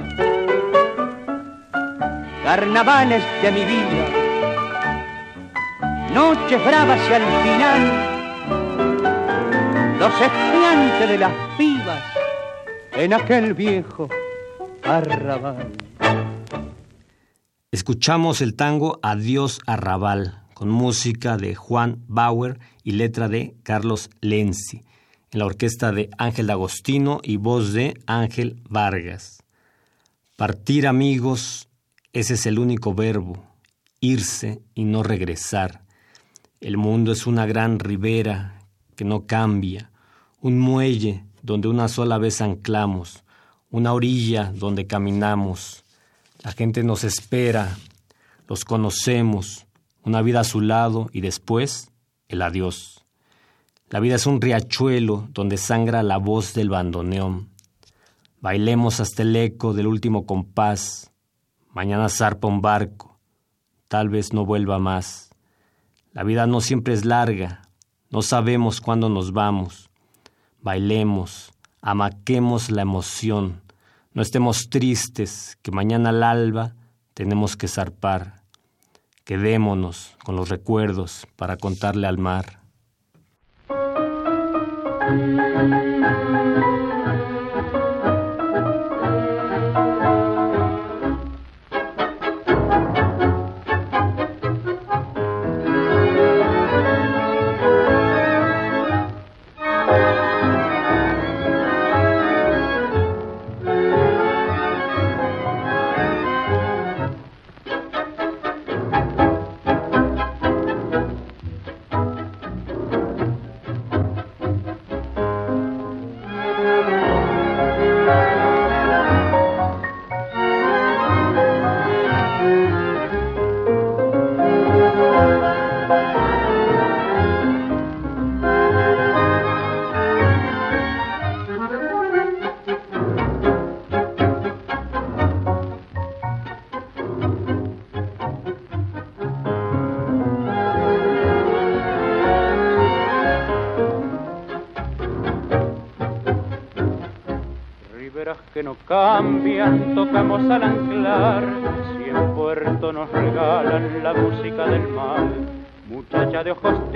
Carnavales 2.43 3.23
de 3.41 3.51
mi 3.51 3.63
vida, 3.63 4.09
noches 6.13 6.65
bravas 6.65 6.99
y 7.09 7.13
al 7.13 7.25
final 7.43 7.81
los 9.97 10.13
estudiantes 10.21 11.09
de 11.09 11.17
las 11.17 11.31
pibas 11.57 12.03
en 12.93 13.13
aquel 13.13 13.53
viejo 13.53 14.09
arrabal. 14.83 15.90
Escuchamos 17.73 18.41
el 18.41 18.55
tango 18.55 18.99
Adiós 19.01 19.61
Arrabal, 19.65 20.43
con 20.53 20.67
música 20.69 21.37
de 21.37 21.55
Juan 21.55 22.03
Bauer 22.09 22.59
y 22.83 22.91
letra 22.91 23.29
de 23.29 23.55
Carlos 23.63 24.09
Lenzi, 24.19 24.81
en 25.31 25.39
la 25.39 25.45
orquesta 25.45 25.93
de 25.93 26.09
Ángel 26.17 26.47
D'Agostino 26.47 27.21
y 27.23 27.37
voz 27.37 27.71
de 27.71 27.93
Ángel 28.07 28.61
Vargas. 28.67 29.45
Partir 30.35 30.85
amigos, 30.85 31.69
ese 32.11 32.33
es 32.33 32.45
el 32.45 32.59
único 32.59 32.93
verbo, 32.93 33.41
irse 34.01 34.61
y 34.75 34.83
no 34.83 35.01
regresar. 35.01 35.85
El 36.59 36.75
mundo 36.75 37.13
es 37.13 37.25
una 37.25 37.45
gran 37.45 37.79
ribera 37.79 38.67
que 38.97 39.05
no 39.05 39.27
cambia, 39.27 39.91
un 40.41 40.59
muelle 40.59 41.23
donde 41.41 41.69
una 41.69 41.87
sola 41.87 42.17
vez 42.17 42.41
anclamos, 42.41 43.23
una 43.69 43.93
orilla 43.93 44.51
donde 44.53 44.87
caminamos. 44.87 45.85
La 46.43 46.51
gente 46.53 46.83
nos 46.83 47.03
espera, 47.03 47.77
los 48.47 48.65
conocemos, 48.65 49.67
una 50.03 50.23
vida 50.23 50.39
a 50.39 50.43
su 50.43 50.59
lado 50.59 51.09
y 51.13 51.21
después 51.21 51.91
el 52.29 52.41
adiós. 52.41 53.05
La 53.89 53.99
vida 53.99 54.15
es 54.15 54.25
un 54.25 54.41
riachuelo 54.41 55.27
donde 55.33 55.57
sangra 55.57 56.01
la 56.01 56.17
voz 56.17 56.53
del 56.53 56.69
bandoneón. 56.69 57.49
Bailemos 58.39 58.99
hasta 58.99 59.21
el 59.21 59.35
eco 59.35 59.73
del 59.73 59.85
último 59.85 60.25
compás. 60.25 61.11
Mañana 61.69 62.09
zarpa 62.09 62.47
un 62.47 62.61
barco. 62.61 63.19
Tal 63.87 64.09
vez 64.09 64.33
no 64.33 64.43
vuelva 64.43 64.79
más. 64.79 65.29
La 66.11 66.23
vida 66.23 66.47
no 66.47 66.59
siempre 66.59 66.95
es 66.95 67.05
larga. 67.05 67.61
No 68.09 68.23
sabemos 68.23 68.81
cuándo 68.81 69.09
nos 69.09 69.31
vamos. 69.31 69.91
Bailemos, 70.61 71.51
amaquemos 71.81 72.71
la 72.71 72.81
emoción. 72.81 73.61
No 74.13 74.21
estemos 74.21 74.69
tristes, 74.69 75.57
que 75.61 75.71
mañana 75.71 76.09
al 76.09 76.23
alba 76.23 76.75
tenemos 77.13 77.55
que 77.55 77.69
zarpar. 77.69 78.41
Quedémonos 79.23 80.17
con 80.23 80.35
los 80.35 80.49
recuerdos 80.49 81.27
para 81.37 81.55
contarle 81.55 82.07
al 82.07 82.17
mar. 82.17 82.59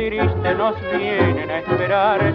Tristes 0.05 0.57
nos 0.57 0.75
vienen 0.97 1.49
a 1.49 1.59
esperar, 1.59 2.33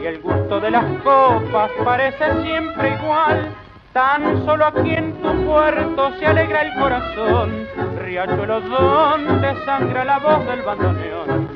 y 0.00 0.04
el 0.04 0.20
gusto 0.20 0.60
de 0.60 0.70
las 0.70 0.84
copas 1.02 1.70
parece 1.82 2.42
siempre 2.42 2.94
igual. 3.00 3.48
Tan 3.92 4.44
solo 4.44 4.66
aquí 4.66 4.90
en 4.90 5.14
tu 5.22 5.32
puerto 5.46 6.12
se 6.18 6.26
alegra 6.26 6.62
el 6.62 6.74
corazón, 6.78 7.66
riachuelo 8.04 8.60
donde 8.60 9.64
sangra 9.64 10.04
la 10.04 10.18
voz 10.18 10.46
del 10.46 10.62
bandoneón 10.62 11.48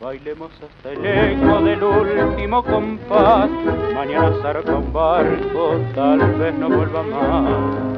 Bailemos 0.00 0.50
hasta 0.52 0.90
el 0.90 1.06
eco 1.06 1.60
del 1.60 1.82
último 1.82 2.62
compás. 2.64 3.48
Mañana 3.94 4.32
zarpa 4.42 4.72
un 4.72 4.92
barco, 4.92 5.80
tal 5.94 6.18
vez 6.34 6.54
no 6.56 6.68
vuelva 6.68 7.02
más. 7.04 7.93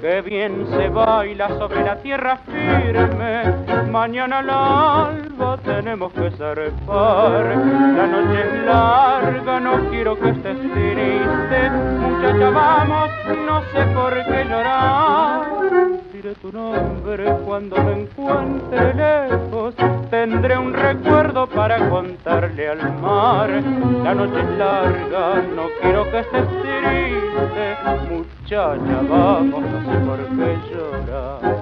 Qué 0.00 0.22
bien 0.22 0.66
se 0.70 0.88
baila 0.88 1.48
sobre 1.58 1.84
la 1.84 1.96
tierra 1.96 2.38
firme. 2.38 3.42
Mañana 3.90 4.38
al 4.38 4.48
alba 4.48 5.58
tenemos 5.58 6.10
que 6.14 6.30
zarpar. 6.30 7.44
La 7.44 8.06
noche 8.06 8.40
es 8.40 8.64
larga, 8.64 9.60
no 9.60 9.90
quiero 9.90 10.18
que 10.18 10.30
estés 10.30 10.58
triste. 10.58 11.70
Muchacha, 11.70 12.50
vamos, 12.50 13.10
no 13.46 13.60
sé 13.72 13.84
por 13.94 14.14
qué 14.24 14.44
llorar 14.44 16.09
nombre 16.52 17.34
cuando 17.46 17.76
me 17.82 18.02
encuentre 18.02 18.94
lejos. 18.94 19.74
Tendré 20.10 20.58
un 20.58 20.74
recuerdo 20.74 21.46
para 21.46 21.88
contarle 21.88 22.68
al 22.68 23.00
mar. 23.00 23.48
La 24.04 24.14
noche 24.14 24.40
es 24.40 24.58
larga, 24.58 25.42
no 25.54 25.68
quiero 25.80 26.10
que 26.10 26.18
estés 26.20 26.46
triste. 26.62 27.76
Muchacha, 28.10 29.00
vamos, 29.08 29.62
no 29.62 29.80
sé 29.80 29.98
por 30.04 30.18
qué 30.36 30.58
llorar. 30.70 31.60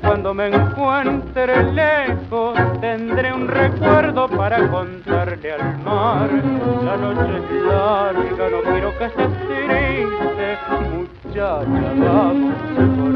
Cuando 0.00 0.32
me 0.34 0.48
encuentre 0.48 1.72
lejos. 1.72 2.58
Tendré 2.80 3.32
un 3.32 3.46
recuerdo 3.48 4.28
para 4.28 4.68
contarle 4.68 5.52
al 5.52 5.78
mar. 5.78 6.30
La 6.84 6.96
noche 6.96 7.36
es 7.36 7.50
larga, 7.64 8.50
no 8.50 8.62
quiero 8.62 8.98
que 8.98 9.04
estés 9.04 9.28
triste. 9.46 10.58
Muchacha, 10.94 11.92
vamos, 11.96 12.54
por 12.74 13.14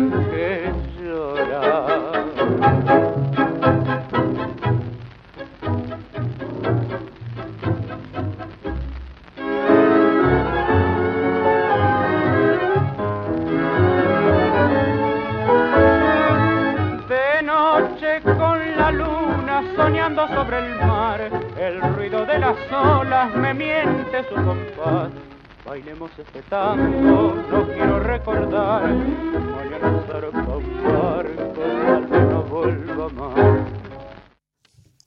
Este. 26.22 26.42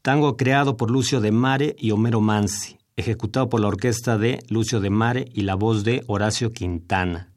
Tango 0.02 0.38
creado 0.38 0.78
por 0.78 0.92
Lucio 0.92 1.22
de 1.22 1.32
Mare 1.32 1.76
y 1.80 1.92
Homero 1.92 2.20
Mansi, 2.20 2.78
ejecutado 2.98 3.50
por 3.50 3.62
la 3.62 3.68
orquesta 3.70 4.18
de 4.18 4.40
Lucio 4.50 4.82
de 4.82 4.90
Mare 4.90 5.30
y 5.34 5.42
la 5.42 5.56
voz 5.56 5.84
de 5.86 6.04
Horacio 6.08 6.52
Quintana. 6.52 7.32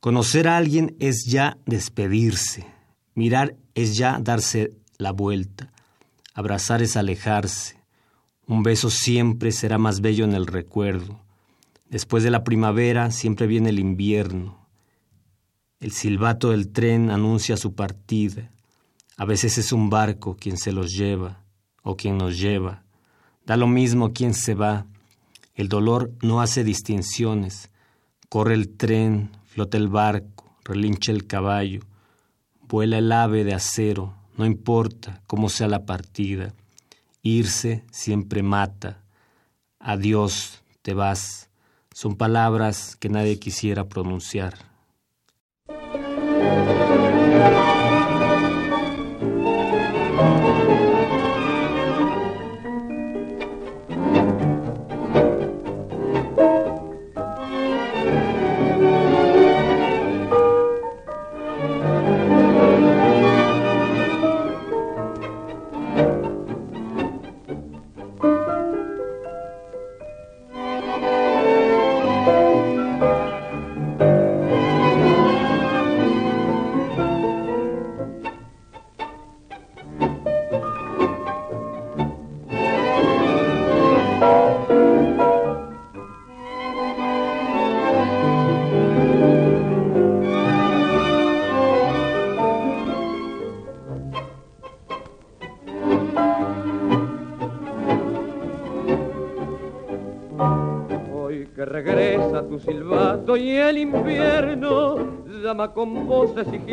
Conocer 0.00 0.48
a 0.48 0.56
alguien 0.56 0.96
es 0.98 1.24
ya 1.26 1.56
despedirse, 1.66 2.66
mirar 3.14 3.54
es 3.74 3.96
ya 3.96 4.18
darse 4.20 4.72
la 4.98 5.12
vuelta. 5.12 5.70
Abrazar 6.34 6.82
es 6.82 6.96
alejarse. 6.96 7.80
Un 8.46 8.64
beso 8.64 8.90
siempre 8.90 9.52
será 9.52 9.78
más 9.78 10.00
bello 10.00 10.24
en 10.24 10.34
el 10.34 10.46
recuerdo. 10.46 11.23
Después 11.94 12.24
de 12.24 12.32
la 12.32 12.42
primavera 12.42 13.12
siempre 13.12 13.46
viene 13.46 13.70
el 13.70 13.78
invierno. 13.78 14.66
El 15.78 15.92
silbato 15.92 16.50
del 16.50 16.72
tren 16.72 17.08
anuncia 17.08 17.56
su 17.56 17.76
partida. 17.76 18.50
A 19.16 19.24
veces 19.24 19.58
es 19.58 19.70
un 19.70 19.90
barco 19.90 20.34
quien 20.34 20.56
se 20.56 20.72
los 20.72 20.90
lleva 20.90 21.44
o 21.84 21.96
quien 21.96 22.18
nos 22.18 22.36
lleva. 22.36 22.82
Da 23.46 23.56
lo 23.56 23.68
mismo 23.68 24.12
quien 24.12 24.34
se 24.34 24.56
va. 24.56 24.86
El 25.54 25.68
dolor 25.68 26.10
no 26.20 26.40
hace 26.40 26.64
distinciones. 26.64 27.70
Corre 28.28 28.54
el 28.54 28.70
tren, 28.70 29.30
flota 29.44 29.76
el 29.76 29.86
barco, 29.86 30.56
relincha 30.64 31.12
el 31.12 31.28
caballo, 31.28 31.82
vuela 32.62 32.98
el 32.98 33.12
ave 33.12 33.44
de 33.44 33.54
acero, 33.54 34.16
no 34.36 34.44
importa 34.46 35.22
cómo 35.28 35.48
sea 35.48 35.68
la 35.68 35.86
partida. 35.86 36.54
Irse 37.22 37.84
siempre 37.92 38.42
mata. 38.42 39.00
Adiós, 39.78 40.60
te 40.82 40.92
vas. 40.92 41.50
Son 41.94 42.16
palabras 42.16 42.96
que 42.96 43.08
nadie 43.08 43.38
quisiera 43.38 43.84
pronunciar. 43.88 44.54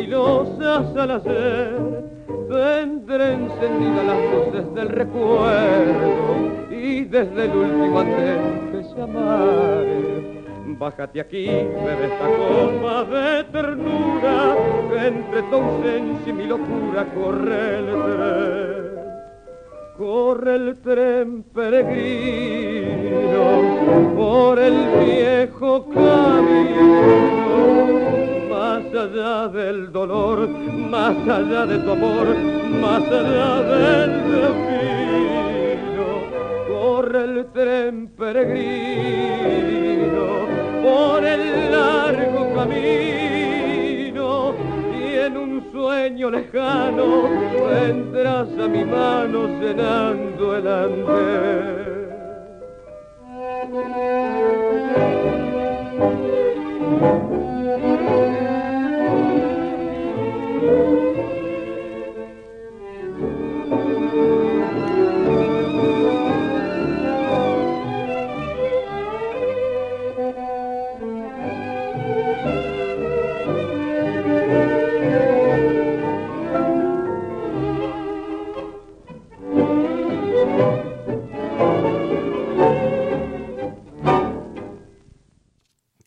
Sigilosas 0.02 0.96
al 0.96 1.10
hacer. 1.12 1.78
Vendré 2.48 3.34
encendida 3.34 4.02
las 4.04 4.18
luces 4.32 4.74
del 4.74 4.88
recuerdo 4.88 6.70
y 6.70 7.04
desde 7.04 7.44
el 7.44 7.50
último 7.56 8.00
andén 8.00 8.72
te 8.72 8.82
llamaré. 8.94 10.42
Bájate 10.78 11.20
aquí, 11.20 11.46
bebe 11.46 12.06
esta 12.06 12.26
copa 12.26 13.04
de 13.04 13.44
ternura, 13.44 14.56
entre 15.06 15.42
tu 15.42 15.54
ausencia 15.54 16.28
y 16.28 16.32
mi 16.32 16.46
locura 16.46 17.06
corre 17.14 17.78
el 17.78 17.86
tren. 17.86 18.82
Corre 19.96 20.54
el 20.56 20.76
tren 20.82 21.42
peregrino 21.54 23.44
por 24.16 24.58
el 24.58 24.74
viejo 25.04 25.86
camino 25.86 27.81
allá 29.02 29.48
del 29.48 29.90
dolor, 29.90 30.46
más 30.48 31.16
allá 31.28 31.66
de 31.66 31.78
tu 31.78 31.90
amor, 31.90 32.36
más 32.80 33.02
allá 33.02 33.62
del 33.62 34.32
destino. 34.32 36.06
Corre 36.68 37.24
el 37.24 37.46
tren 37.52 38.06
peregrino 38.16 38.46
por 40.82 41.24
el 41.24 41.72
largo 41.72 42.54
camino 42.54 44.54
y 44.96 45.14
en 45.26 45.36
un 45.36 45.72
sueño 45.72 46.30
lejano 46.30 47.28
vendrás 47.68 48.56
a 48.56 48.68
mi 48.68 48.84
mano 48.84 49.48
llenando 49.60 50.56
el 50.56 50.68
andén. 50.68 52.01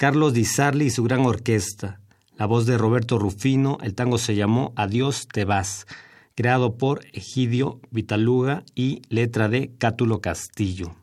Carlos 0.05 0.33
Di 0.33 0.45
Sarli 0.45 0.85
y 0.85 0.89
su 0.91 1.01
gran 1.01 1.21
orquesta. 1.21 1.99
La 2.37 2.45
voz 2.45 2.67
de 2.67 2.77
Roberto 2.77 3.17
Rufino, 3.17 3.79
el 3.81 3.95
tango 3.95 4.19
se 4.19 4.35
llamó 4.35 4.71
Adiós 4.75 5.27
te 5.27 5.45
vas, 5.45 5.87
creado 6.35 6.77
por 6.77 7.03
Egidio 7.11 7.81
Vitaluga 7.89 8.63
y 8.75 9.01
letra 9.09 9.49
de 9.49 9.71
Cátulo 9.79 10.21
Castillo. 10.21 10.95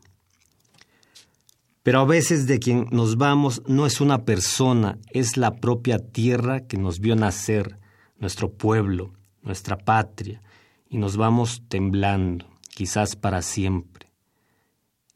Pero 1.83 1.99
a 1.99 2.05
veces 2.05 2.47
de 2.47 2.59
quien 2.59 2.87
nos 2.91 3.17
vamos 3.17 3.61
no 3.67 3.85
es 3.85 3.99
una 3.99 4.23
persona, 4.23 4.97
es 5.11 5.35
la 5.35 5.55
propia 5.55 5.99
tierra 5.99 6.61
que 6.61 6.77
nos 6.77 7.01
vio 7.01 7.17
nacer, 7.17 7.79
nuestro 8.19 8.53
pueblo, 8.53 9.11
nuestra 9.41 9.75
patria, 9.75 10.41
y 10.87 10.97
nos 10.97 11.17
vamos 11.17 11.61
temblando, 11.67 12.45
quizás 12.69 13.17
para 13.17 13.41
siempre. 13.41 14.13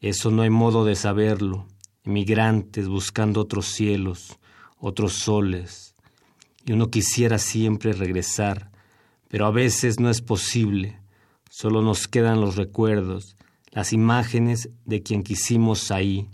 Eso 0.02 0.30
no 0.30 0.42
hay 0.42 0.50
modo 0.50 0.84
de 0.84 0.94
saberlo, 0.94 1.66
emigrantes 2.08 2.88
buscando 2.88 3.42
otros 3.42 3.66
cielos, 3.66 4.38
otros 4.80 5.12
soles, 5.12 5.94
y 6.64 6.72
uno 6.72 6.90
quisiera 6.90 7.38
siempre 7.38 7.92
regresar, 7.92 8.70
pero 9.28 9.44
a 9.44 9.50
veces 9.50 10.00
no 10.00 10.08
es 10.08 10.22
posible, 10.22 10.98
solo 11.50 11.82
nos 11.82 12.08
quedan 12.08 12.40
los 12.40 12.56
recuerdos, 12.56 13.36
las 13.72 13.92
imágenes 13.92 14.70
de 14.86 15.02
quien 15.02 15.22
quisimos 15.22 15.90
ahí, 15.90 16.28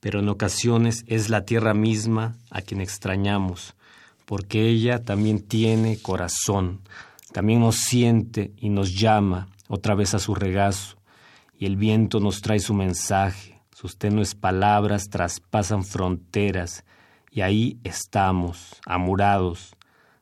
pero 0.00 0.18
en 0.18 0.28
ocasiones 0.28 1.04
es 1.06 1.28
la 1.28 1.44
tierra 1.44 1.72
misma 1.72 2.36
a 2.50 2.60
quien 2.60 2.80
extrañamos, 2.80 3.76
porque 4.24 4.68
ella 4.68 5.04
también 5.04 5.38
tiene 5.40 6.02
corazón, 6.02 6.80
también 7.32 7.60
nos 7.60 7.76
siente 7.76 8.50
y 8.56 8.70
nos 8.70 8.98
llama 8.98 9.46
otra 9.68 9.94
vez 9.94 10.14
a 10.14 10.18
su 10.18 10.34
regazo, 10.34 10.96
y 11.56 11.66
el 11.66 11.76
viento 11.76 12.18
nos 12.18 12.40
trae 12.40 12.58
su 12.58 12.74
mensaje, 12.74 13.59
sus 13.80 13.96
tenues 13.96 14.34
palabras 14.34 15.08
traspasan 15.08 15.84
fronteras 15.84 16.84
y 17.30 17.40
ahí 17.40 17.80
estamos, 17.82 18.78
amurados, 18.84 19.74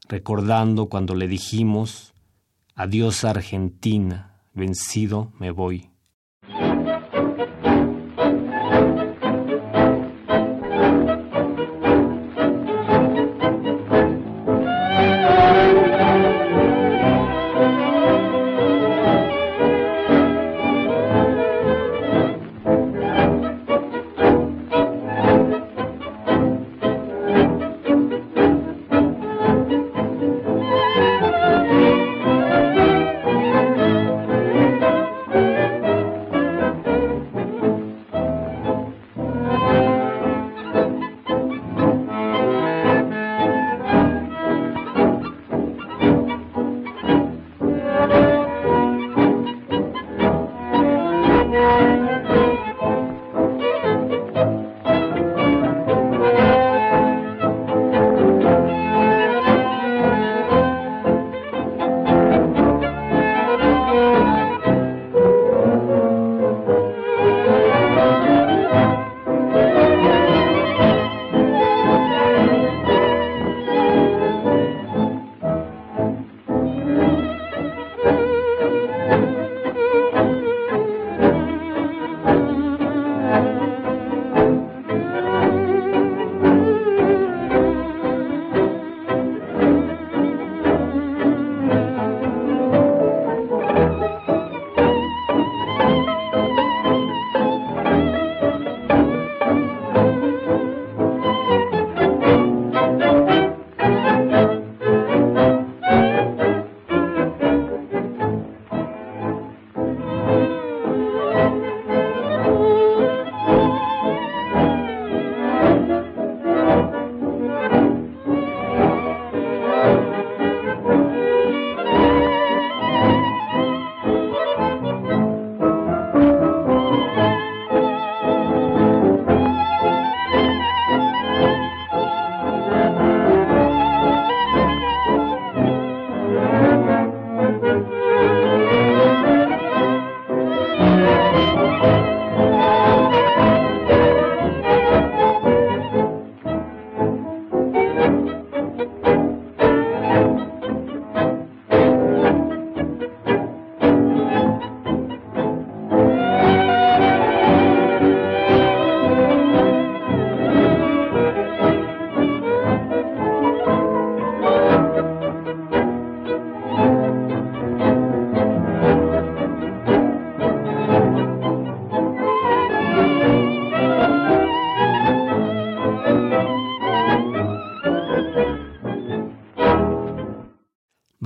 recordando 0.08 0.86
cuando 0.86 1.16
le 1.16 1.26
dijimos, 1.26 2.14
adiós 2.76 3.24
Argentina, 3.24 4.42
vencido 4.54 5.32
me 5.40 5.50
voy. 5.50 5.90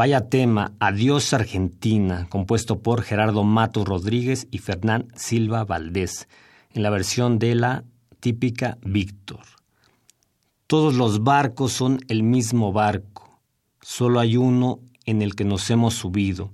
Vaya 0.03 0.29
tema, 0.29 0.73
Adiós 0.81 1.33
Argentina, 1.33 2.27
compuesto 2.29 2.83
por 2.83 3.03
Gerardo 3.03 3.45
Matos 3.45 3.87
Rodríguez 3.87 4.49
y 4.51 4.59
Fernán 4.59 5.07
Silva 5.15 5.65
Valdés, 5.65 6.27
en 6.73 6.83
la 6.83 6.91
versión 6.91 7.39
de 7.39 7.55
la 7.55 7.85
típica 8.19 8.79
Víctor. 8.85 9.45
Todos 10.67 10.95
los 10.95 11.23
barcos 11.23 11.73
son 11.73 12.01
el 12.09 12.25
mismo 12.25 12.73
barco, 12.73 13.39
solo 13.81 14.19
hay 14.19 14.37
uno 14.37 14.81
en 15.07 15.23
el 15.23 15.37
que 15.37 15.45
nos 15.45 15.71
hemos 15.71 15.95
subido. 15.95 16.51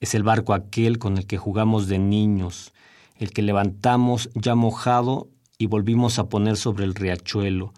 Es 0.00 0.14
el 0.14 0.22
barco 0.22 0.54
aquel 0.54 0.98
con 0.98 1.18
el 1.18 1.26
que 1.26 1.36
jugamos 1.36 1.88
de 1.88 1.98
niños, 1.98 2.72
el 3.18 3.32
que 3.32 3.42
levantamos 3.42 4.30
ya 4.34 4.54
mojado 4.54 5.28
y 5.58 5.66
volvimos 5.66 6.18
a 6.18 6.30
poner 6.30 6.56
sobre 6.56 6.86
el 6.86 6.94
riachuelo, 6.94 7.74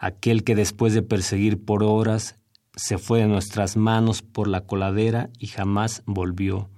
aquel 0.00 0.42
que 0.42 0.56
después 0.56 0.94
de 0.94 1.02
perseguir 1.02 1.64
por 1.64 1.84
horas 1.84 2.37
se 2.78 2.96
fue 2.96 3.18
de 3.18 3.26
nuestras 3.26 3.76
manos 3.76 4.22
por 4.22 4.46
la 4.46 4.60
coladera 4.60 5.30
y 5.40 5.48
jamás 5.48 6.02
volvió. 6.06 6.70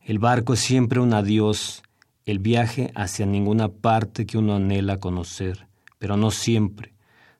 El 0.00 0.18
barco 0.18 0.54
es 0.54 0.60
siempre 0.60 1.00
un 1.00 1.12
adiós, 1.12 1.82
el 2.24 2.38
viaje 2.38 2.90
hacia 2.94 3.26
ninguna 3.26 3.68
parte 3.68 4.24
que 4.24 4.38
uno 4.38 4.56
anhela 4.56 5.00
conocer, 5.00 5.68
pero 5.98 6.16
no 6.16 6.30
siempre. 6.30 6.94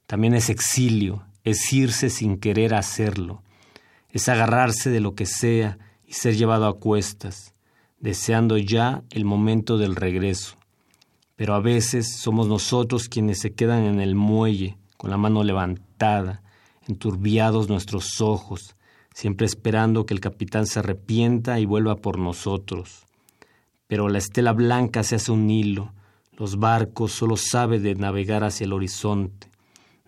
También 0.07 0.35
es 0.35 0.51
exilio, 0.51 1.25
es 1.45 1.73
irse 1.73 2.11
sin 2.11 2.37
querer 2.37 2.75
hacerlo, 2.75 3.43
es 4.11 4.29
agarrarse 4.29 4.91
de 4.91 5.01
lo 5.01 5.14
que 5.14 5.25
sea 5.25 5.79
y 6.07 6.12
ser 6.12 6.37
llevado 6.37 6.66
a 6.66 6.79
cuestas, 6.79 7.55
deseando 8.01 8.59
ya 8.59 9.03
el 9.09 9.25
momento 9.25 9.79
del 9.79 9.97
regreso. 9.97 10.59
Pero 11.37 11.55
a 11.55 11.61
veces 11.61 12.18
somos 12.18 12.49
nosotros 12.49 13.09
quienes 13.09 13.41
se 13.41 13.55
quedan 13.55 13.85
en 13.85 13.99
el 13.99 14.14
muelle, 14.14 14.77
con 14.99 15.11
la 15.11 15.16
mano 15.16 15.43
levantada, 15.43 16.43
enturbiados 16.89 17.68
nuestros 17.68 18.20
ojos, 18.20 18.76
siempre 19.14 19.47
esperando 19.47 20.07
que 20.07 20.14
el 20.14 20.20
capitán 20.20 20.66
se 20.66 20.78
arrepienta 20.78 21.61
y 21.61 21.66
vuelva 21.66 21.97
por 21.97 22.18
nosotros. 22.18 23.05
Pero 23.87 24.09
la 24.09 24.18
estela 24.18 24.53
blanca 24.53 25.03
se 25.03 25.16
hace 25.16 25.33
un 25.33 25.51
hilo, 25.51 25.93
los 26.33 26.59
barcos 26.59 27.12
solo 27.12 27.37
sabe 27.37 27.78
de 27.78 27.95
navegar 27.95 28.43
hacia 28.43 28.64
el 28.64 28.72
horizonte, 28.72 29.49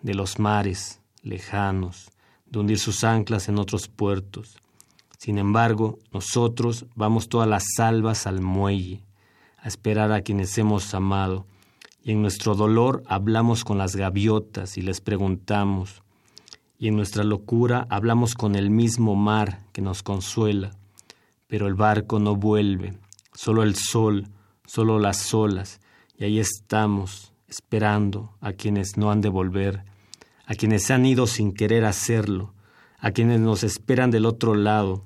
de 0.01 0.13
los 0.13 0.39
mares 0.39 1.01
lejanos, 1.21 2.11
de 2.45 2.59
hundir 2.59 2.79
sus 2.79 3.03
anclas 3.03 3.47
en 3.47 3.59
otros 3.59 3.87
puertos. 3.87 4.57
Sin 5.17 5.37
embargo, 5.37 5.99
nosotros 6.11 6.85
vamos 6.95 7.29
todas 7.29 7.47
las 7.47 7.63
salvas 7.75 8.27
al 8.27 8.41
muelle, 8.41 9.05
a 9.57 9.67
esperar 9.67 10.11
a 10.11 10.21
quienes 10.21 10.57
hemos 10.57 10.93
amado, 10.93 11.45
y 12.03 12.11
en 12.11 12.21
nuestro 12.21 12.53
dolor 12.53 13.01
hablamos 13.07 13.63
con 13.63 13.77
las 13.77 13.95
gaviotas 13.95 14.77
y 14.77 14.81
les 14.81 15.01
preguntamos, 15.01 16.03
y 16.85 16.89
en 16.89 16.97
nuestra 16.97 17.23
locura 17.23 17.87
hablamos 17.89 18.35
con 18.35 18.53
el 18.53 18.69
mismo 18.69 19.15
mar 19.15 19.63
que 19.73 19.81
nos 19.81 20.03
consuela, 20.03 20.77
pero 21.47 21.65
el 21.65 21.73
barco 21.73 22.19
no 22.19 22.35
vuelve, 22.35 22.93
solo 23.33 23.63
el 23.63 23.73
sol, 23.73 24.27
solo 24.67 24.99
las 24.99 25.33
olas, 25.33 25.79
y 26.15 26.25
ahí 26.25 26.37
estamos, 26.37 27.33
esperando 27.47 28.37
a 28.39 28.53
quienes 28.53 28.97
no 28.97 29.09
han 29.09 29.21
de 29.21 29.29
volver, 29.29 29.83
a 30.45 30.53
quienes 30.53 30.83
se 30.83 30.93
han 30.93 31.07
ido 31.07 31.25
sin 31.25 31.53
querer 31.53 31.85
hacerlo, 31.85 32.53
a 32.99 33.09
quienes 33.09 33.39
nos 33.39 33.63
esperan 33.63 34.11
del 34.11 34.27
otro 34.27 34.53
lado. 34.53 35.05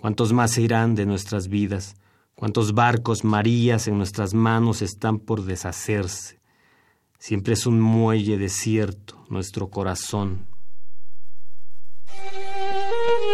¿Cuántos 0.00 0.32
más 0.32 0.52
se 0.52 0.62
irán 0.62 0.94
de 0.94 1.04
nuestras 1.04 1.48
vidas? 1.48 1.96
¿Cuántos 2.34 2.72
barcos 2.72 3.24
Marías 3.24 3.88
en 3.88 3.98
nuestras 3.98 4.32
manos 4.32 4.80
están 4.80 5.18
por 5.18 5.44
deshacerse? 5.44 6.40
Siempre 7.18 7.52
es 7.52 7.66
un 7.66 7.78
muelle 7.78 8.38
desierto 8.38 9.22
nuestro 9.28 9.68
corazón. 9.68 10.48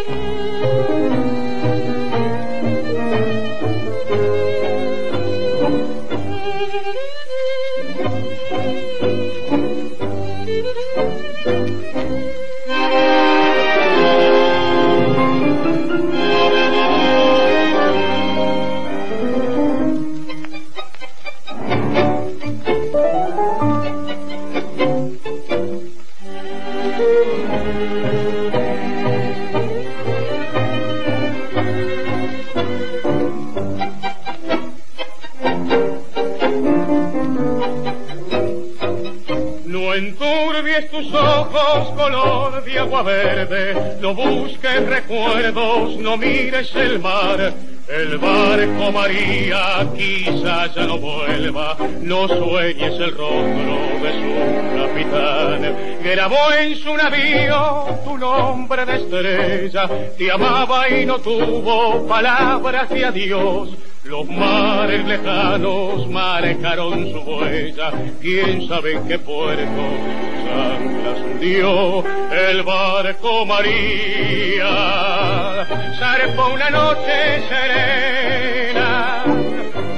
you. 0.09 0.96
Mires 46.17 46.75
el 46.75 46.99
mar. 46.99 47.53
El 47.87 48.17
barco 48.17 48.91
María 48.91 49.87
quizás 49.95 50.75
ya 50.75 50.85
no 50.85 50.97
vuelva, 50.97 51.77
no 52.01 52.27
sueñes 52.27 52.99
el 52.99 53.11
rostro 53.11 53.77
de 54.03 54.11
su 54.11 54.75
capitán. 54.75 55.75
Grabó 56.03 56.51
en 56.59 56.75
su 56.75 56.97
navío 56.97 58.01
tu 58.03 58.17
nombre 58.17 58.85
de 58.85 58.95
estrella, 58.97 59.89
te 60.17 60.29
amaba 60.29 60.89
y 60.89 61.05
no 61.05 61.19
tuvo 61.19 62.05
palabras 62.05 62.89
de 62.89 63.05
adiós 63.05 63.69
los 64.07 64.25
mares 64.27 65.05
lejanos 65.05 66.07
marcaron 66.09 67.11
su 67.11 67.19
huella, 67.19 67.91
quién 68.21 68.67
sabe 68.67 68.99
qué 69.07 69.19
puerto 69.19 69.81
anclas 70.47 71.19
hundió 71.21 72.03
el 72.31 72.63
barco 72.63 73.45
María. 73.45 74.65
Zarpó 75.99 76.53
una 76.53 76.69
noche 76.69 77.41
serena 77.49 79.25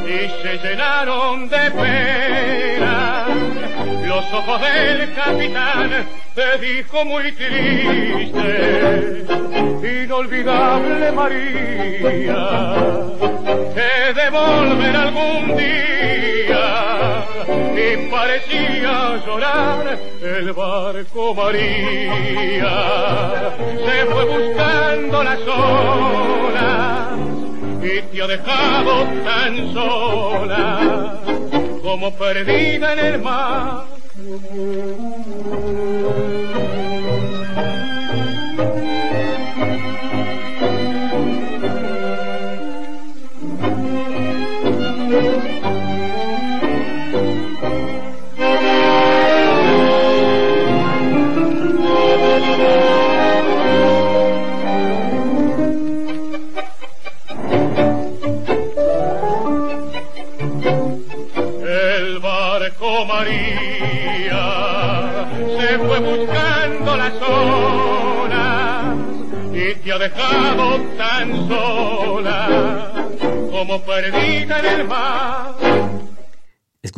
y 0.06 0.28
se 0.42 0.58
llenaron 0.68 1.48
de 1.50 1.72
pena 1.72 3.29
los 4.10 4.26
ojos 4.34 4.60
del 4.60 5.14
capitán 5.14 6.08
te 6.34 6.58
dijo 6.58 7.06
muy 7.06 7.32
triste, 7.32 9.24
inolvidable 10.04 11.12
María, 11.12 12.74
he 13.76 14.14
de 14.14 14.30
volver 14.32 14.96
algún 14.96 15.56
día 15.56 17.24
y 17.76 18.10
parecía 18.10 19.22
llorar 19.28 20.00
el 20.24 20.54
barco 20.54 21.36
María, 21.36 22.74
se 23.86 24.06
fue 24.08 24.26
buscando 24.26 25.24
la 25.24 25.38
zona 25.38 27.10
y 27.84 28.02
te 28.02 28.24
ha 28.24 28.28
dejado 28.28 29.06
tan 29.24 29.72
sola 29.72 31.20
como 31.84 32.12
perdida 32.18 32.94
en 32.94 33.00
el 33.00 33.22
mar 33.22 33.99
Mm-hmm. 34.30 35.19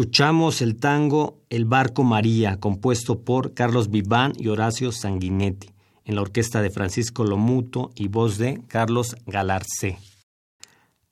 Escuchamos 0.01 0.63
el 0.63 0.77
tango 0.77 1.43
El 1.51 1.65
Barco 1.65 2.03
María, 2.03 2.59
compuesto 2.59 3.19
por 3.21 3.53
Carlos 3.53 3.91
Viván 3.91 4.33
y 4.35 4.47
Horacio 4.47 4.91
Sanguinetti, 4.91 5.69
en 6.05 6.15
la 6.15 6.21
orquesta 6.21 6.63
de 6.63 6.71
Francisco 6.71 7.23
Lomuto 7.23 7.91
y 7.93 8.07
voz 8.07 8.39
de 8.39 8.63
Carlos 8.67 9.15
Galarcé. 9.27 9.99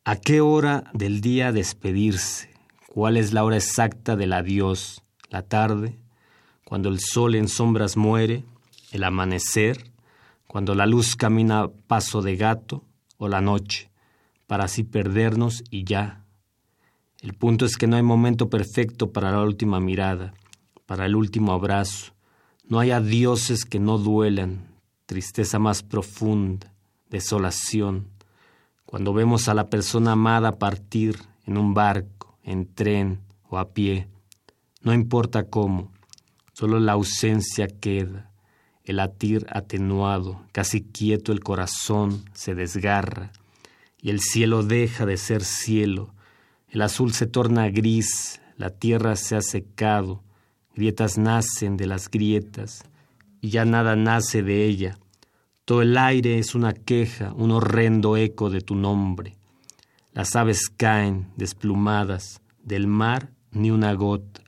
¿A 0.06 0.16
qué 0.16 0.42
hora 0.42 0.86
del 0.96 1.22
día 1.22 1.52
despedirse? 1.52 2.50
¿Cuál 2.88 3.18
es 3.18 3.32
la 3.32 3.44
hora 3.44 3.58
exacta 3.58 4.16
del 4.16 4.34
adiós? 4.34 5.04
¿La 5.30 5.44
tarde? 5.44 6.00
¿Cuando 6.66 6.90
el 6.90 7.00
sol 7.00 7.36
en 7.36 7.48
sombras 7.48 7.96
muere? 7.96 8.44
¿El 8.92 9.04
amanecer? 9.04 9.92
cuando 10.48 10.74
la 10.74 10.88
luz 10.88 11.16
camina 11.16 11.70
paso 11.86 12.24
de 12.24 12.38
gato 12.38 12.84
o 13.20 13.28
la 13.28 13.40
noche, 13.40 13.92
para 14.48 14.64
así 14.64 14.84
perdernos 14.84 15.64
y 15.70 15.84
ya. 15.84 16.26
El 17.22 17.34
punto 17.34 17.66
es 17.66 17.76
que 17.76 17.88
no 17.88 17.98
hay 17.98 18.04
momento 18.04 18.50
perfecto 18.50 19.12
para 19.12 19.32
la 19.32 19.42
última 19.42 19.80
mirada, 19.80 20.34
para 20.86 21.06
el 21.06 21.16
último 21.16 21.52
abrazo. 21.52 22.14
No 22.68 22.80
hay 22.80 22.92
adioses 22.92 23.66
que 23.66 23.80
no 23.80 23.98
duelan, 23.98 24.68
tristeza 25.06 25.60
más 25.60 25.84
profunda, 25.84 26.74
desolación. 27.10 28.08
Cuando 28.86 29.14
vemos 29.14 29.50
a 29.50 29.54
la 29.54 29.70
persona 29.70 30.14
amada 30.14 30.60
partir 30.60 31.18
en 31.46 31.58
un 31.58 31.74
barco, 31.74 32.38
en 32.44 32.74
tren 32.74 33.20
o 33.50 33.58
a 33.58 33.74
pie, 33.74 34.08
no 34.82 34.94
importa 34.94 35.44
cómo, 35.44 35.92
solo 36.54 36.80
la 36.80 36.94
ausencia 36.94 37.68
queda 37.68 38.30
el 38.90 38.96
latir 38.96 39.46
atenuado, 39.52 40.42
casi 40.52 40.82
quieto 40.82 41.32
el 41.32 41.42
corazón 41.42 42.26
se 42.34 42.56
desgarra, 42.56 43.32
y 44.02 44.10
el 44.10 44.20
cielo 44.20 44.64
deja 44.64 45.06
de 45.06 45.18
ser 45.18 45.44
cielo, 45.44 46.16
el 46.72 46.82
azul 46.82 47.14
se 47.14 47.26
torna 47.26 47.70
gris, 47.70 48.42
la 48.58 48.70
tierra 48.70 49.16
se 49.16 49.36
ha 49.36 49.42
secado, 49.42 50.24
grietas 50.76 51.18
nacen 51.18 51.78
de 51.78 51.88
las 51.88 52.10
grietas, 52.10 52.84
y 53.42 53.50
ya 53.50 53.66
nada 53.66 53.96
nace 53.96 54.44
de 54.44 54.66
ella. 54.66 54.98
Todo 55.66 55.82
el 55.82 55.98
aire 55.98 56.40
es 56.40 56.56
una 56.56 56.74
queja, 56.74 57.34
un 57.34 57.52
horrendo 57.52 58.18
eco 58.18 58.50
de 58.50 58.62
tu 58.62 58.76
nombre. 58.76 59.38
Las 60.14 60.36
aves 60.36 60.70
caen 60.70 61.28
desplumadas, 61.38 62.42
del 62.64 62.88
mar 62.88 63.32
ni 63.52 63.72
una 63.72 63.94
gota. 63.94 64.42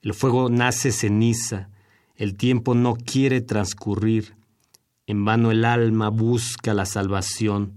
El 0.00 0.14
fuego 0.14 0.48
nace 0.48 0.92
ceniza, 0.92 1.70
el 2.16 2.36
tiempo 2.36 2.74
no 2.74 2.94
quiere 2.94 3.40
transcurrir. 3.40 4.34
En 5.06 5.24
vano 5.24 5.50
el 5.50 5.64
alma 5.64 6.08
busca 6.08 6.74
la 6.74 6.86
salvación 6.86 7.74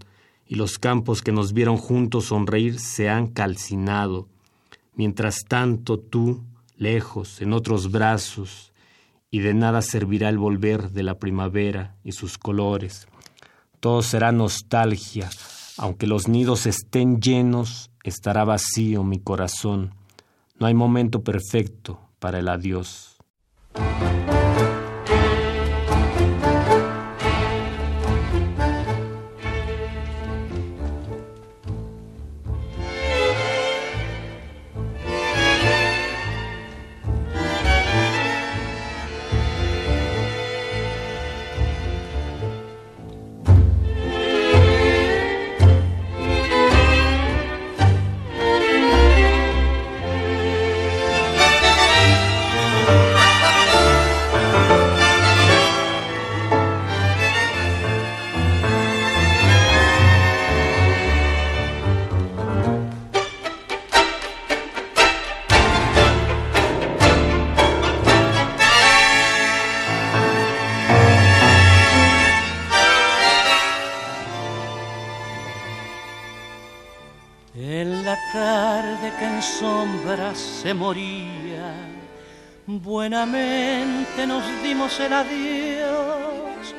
y 0.47 0.55
los 0.55 0.77
campos 0.77 1.21
que 1.21 1.31
nos 1.31 1.53
vieron 1.53 1.77
juntos 1.77 2.25
sonreír 2.25 2.79
se 2.79 3.09
han 3.09 3.27
calcinado. 3.27 4.27
Mientras 4.93 5.43
tanto 5.47 5.99
tú, 5.99 6.43
lejos, 6.77 7.41
en 7.41 7.53
otros 7.53 7.91
brazos, 7.91 8.71
y 9.31 9.39
de 9.39 9.53
nada 9.53 9.81
servirá 9.81 10.29
el 10.29 10.37
volver 10.37 10.91
de 10.91 11.03
la 11.03 11.19
primavera 11.19 11.95
y 12.03 12.13
sus 12.13 12.37
colores. 12.37 13.07
Todo 13.79 14.01
será 14.01 14.31
nostalgia, 14.31 15.29
aunque 15.77 16.07
los 16.07 16.27
nidos 16.27 16.65
estén 16.65 17.19
llenos, 17.19 17.91
estará 18.03 18.45
vacío 18.45 19.03
mi 19.03 19.19
corazón. 19.19 19.93
No 20.57 20.67
hay 20.67 20.73
momento 20.73 21.23
perfecto 21.23 21.99
para 22.19 22.39
el 22.39 22.47
adiós. 22.47 23.14
El 85.15 85.85
adiós. 85.85 86.75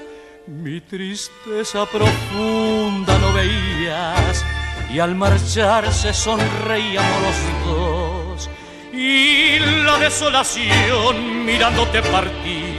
Mi 0.47 0.81
tristeza 0.81 1.87
profunda 1.87 3.19
no 3.19 3.33
veías 3.33 4.45
y 4.93 4.99
al 4.99 5.15
marcharse 5.15 6.13
sonreíamos 6.13 7.23
los 7.23 7.67
dos. 7.67 8.51
Y 8.93 9.59
la 9.85 9.99
desolación 9.99 11.45
mirándote 11.45 12.03
partir 12.03 12.79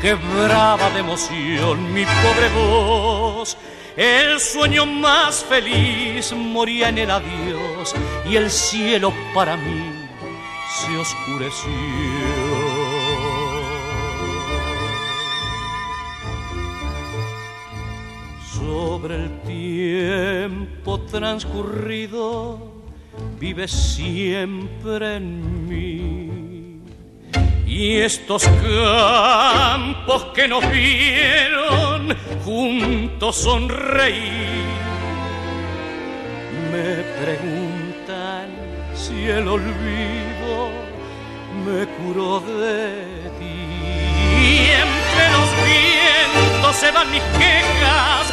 quebraba 0.00 0.90
de 0.90 1.00
emoción 1.00 1.92
mi 1.92 2.04
pobre 2.04 2.48
voz. 2.54 3.56
El 3.96 4.40
sueño 4.40 4.86
más 4.86 5.44
feliz 5.44 6.32
moría 6.32 6.88
en 6.88 6.98
el 6.98 7.10
adiós 7.10 7.94
y 8.28 8.36
el 8.36 8.50
cielo 8.50 9.12
para 9.34 9.56
mí 9.56 9.92
se 10.74 10.96
oscureció. 10.96 12.21
Sobre 18.92 19.14
el 19.14 19.30
tiempo 19.40 21.00
transcurrido 21.00 22.58
vive 23.40 23.66
siempre 23.66 25.16
en 25.16 25.66
mí. 25.66 26.82
Y 27.66 27.96
estos 28.00 28.46
campos 28.46 30.26
que 30.34 30.46
nos 30.46 30.62
vieron 30.70 32.14
juntos 32.44 33.36
sonreír, 33.36 34.66
me 36.70 37.02
preguntan 37.24 38.50
si 38.94 39.24
el 39.24 39.48
olvido 39.48 40.68
me 41.64 41.86
curó 41.96 42.40
de 42.40 43.30
ti. 43.40 43.62
Los 45.30 45.50
vientos 45.64 46.76
se 46.76 46.90
van 46.90 47.10
mis 47.10 47.22
quejas, 47.38 48.32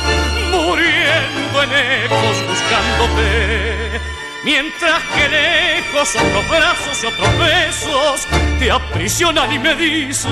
muriendo 0.51 1.63
en 1.63 2.03
ecos 2.05 2.37
buscándote. 2.47 4.01
Mientras 4.43 5.01
que 5.15 5.29
lejos 5.29 6.15
otros 6.15 6.49
brazos 6.49 7.03
y 7.03 7.05
otros 7.07 7.37
besos 7.37 8.27
te 8.57 8.71
aprisionan 8.71 9.51
y 9.51 9.59
me 9.59 9.75
dicen 9.75 10.31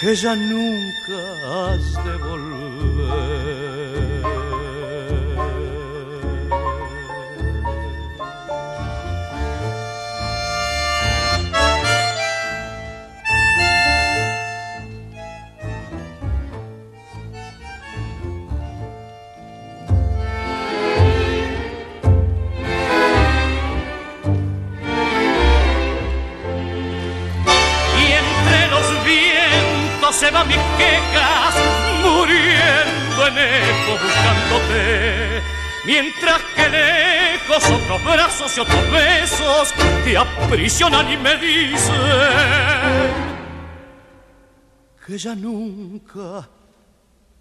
que 0.00 0.14
ya 0.14 0.36
nunca 0.36 1.72
has 1.72 2.04
de 2.04 2.16
volver. 2.16 2.53
Se 30.14 30.30
van 30.30 30.46
mis 30.46 30.56
quejas, 30.78 31.54
muriendo 32.02 33.26
en 33.26 33.38
eco 33.38 33.92
buscándote. 34.02 35.42
Mientras 35.84 36.40
que 36.54 36.68
lejos 36.68 37.70
otros 37.70 38.04
brazos 38.04 38.56
y 38.56 38.60
otros 38.60 38.90
besos 38.92 39.74
te 40.04 40.16
aprisionan 40.16 41.12
y 41.12 41.16
me 41.16 41.36
dicen 41.36 41.94
que 45.04 45.18
ya 45.18 45.34
nunca 45.34 46.48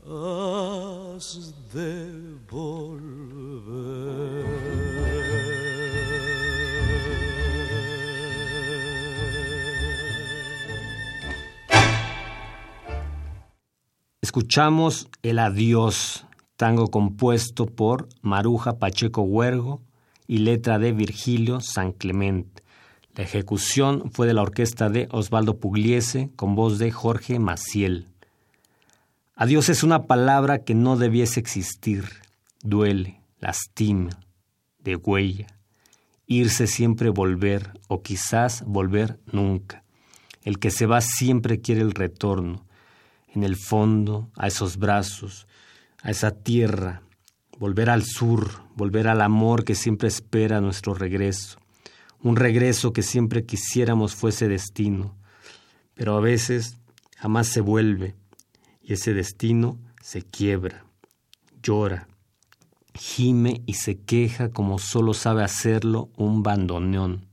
has 0.05 1.53
de 1.73 2.11
volver. 2.49 3.52
Escuchamos 14.33 15.09
El 15.21 15.37
Adiós, 15.37 16.25
tango 16.55 16.87
compuesto 16.87 17.67
por 17.67 18.09
Maruja 18.23 18.79
Pacheco 18.79 19.21
Huergo 19.21 19.83
y 20.25 20.39
letra 20.39 20.79
de 20.79 20.91
Virgilio 20.91 21.61
San 21.61 21.91
Clemente. 21.91 22.63
La 23.13 23.25
ejecución 23.25 24.09
fue 24.11 24.25
de 24.25 24.33
la 24.33 24.41
orquesta 24.41 24.89
de 24.89 25.07
Osvaldo 25.11 25.59
Pugliese 25.59 26.31
con 26.35 26.55
voz 26.55 26.79
de 26.79 26.89
Jorge 26.89 27.37
Maciel. 27.37 28.07
Adiós 29.35 29.69
es 29.69 29.83
una 29.83 30.07
palabra 30.07 30.63
que 30.63 30.73
no 30.73 30.97
debiese 30.97 31.39
existir. 31.39 32.05
Duele, 32.63 33.21
lastima, 33.39 34.19
de 34.79 34.95
huella. 34.95 35.45
Irse 36.25 36.65
siempre 36.65 37.11
volver, 37.11 37.79
o 37.87 38.01
quizás 38.01 38.63
volver 38.65 39.19
nunca. 39.31 39.83
El 40.41 40.57
que 40.57 40.71
se 40.71 40.87
va 40.87 41.01
siempre 41.01 41.61
quiere 41.61 41.81
el 41.81 41.91
retorno. 41.91 42.65
En 43.33 43.43
el 43.43 43.55
fondo, 43.55 44.29
a 44.37 44.47
esos 44.47 44.77
brazos, 44.77 45.47
a 46.01 46.11
esa 46.11 46.31
tierra, 46.31 47.01
volver 47.57 47.89
al 47.89 48.03
sur, 48.03 48.63
volver 48.75 49.07
al 49.07 49.21
amor 49.21 49.63
que 49.63 49.75
siempre 49.75 50.07
espera 50.07 50.61
nuestro 50.61 50.93
regreso. 50.93 51.59
Un 52.21 52.35
regreso 52.35 52.93
que 52.93 53.01
siempre 53.01 53.45
quisiéramos 53.45 54.15
fuese 54.15 54.47
destino. 54.47 55.15
Pero 55.95 56.15
a 56.15 56.21
veces 56.21 56.77
jamás 57.17 57.47
se 57.47 57.61
vuelve 57.61 58.15
y 58.81 58.93
ese 58.93 59.13
destino 59.13 59.79
se 60.01 60.21
quiebra, 60.21 60.85
llora, 61.61 62.07
gime 62.93 63.61
y 63.65 63.75
se 63.75 63.97
queja 63.99 64.49
como 64.49 64.77
solo 64.77 65.13
sabe 65.13 65.43
hacerlo 65.43 66.09
un 66.17 66.43
bandoneón. 66.43 67.25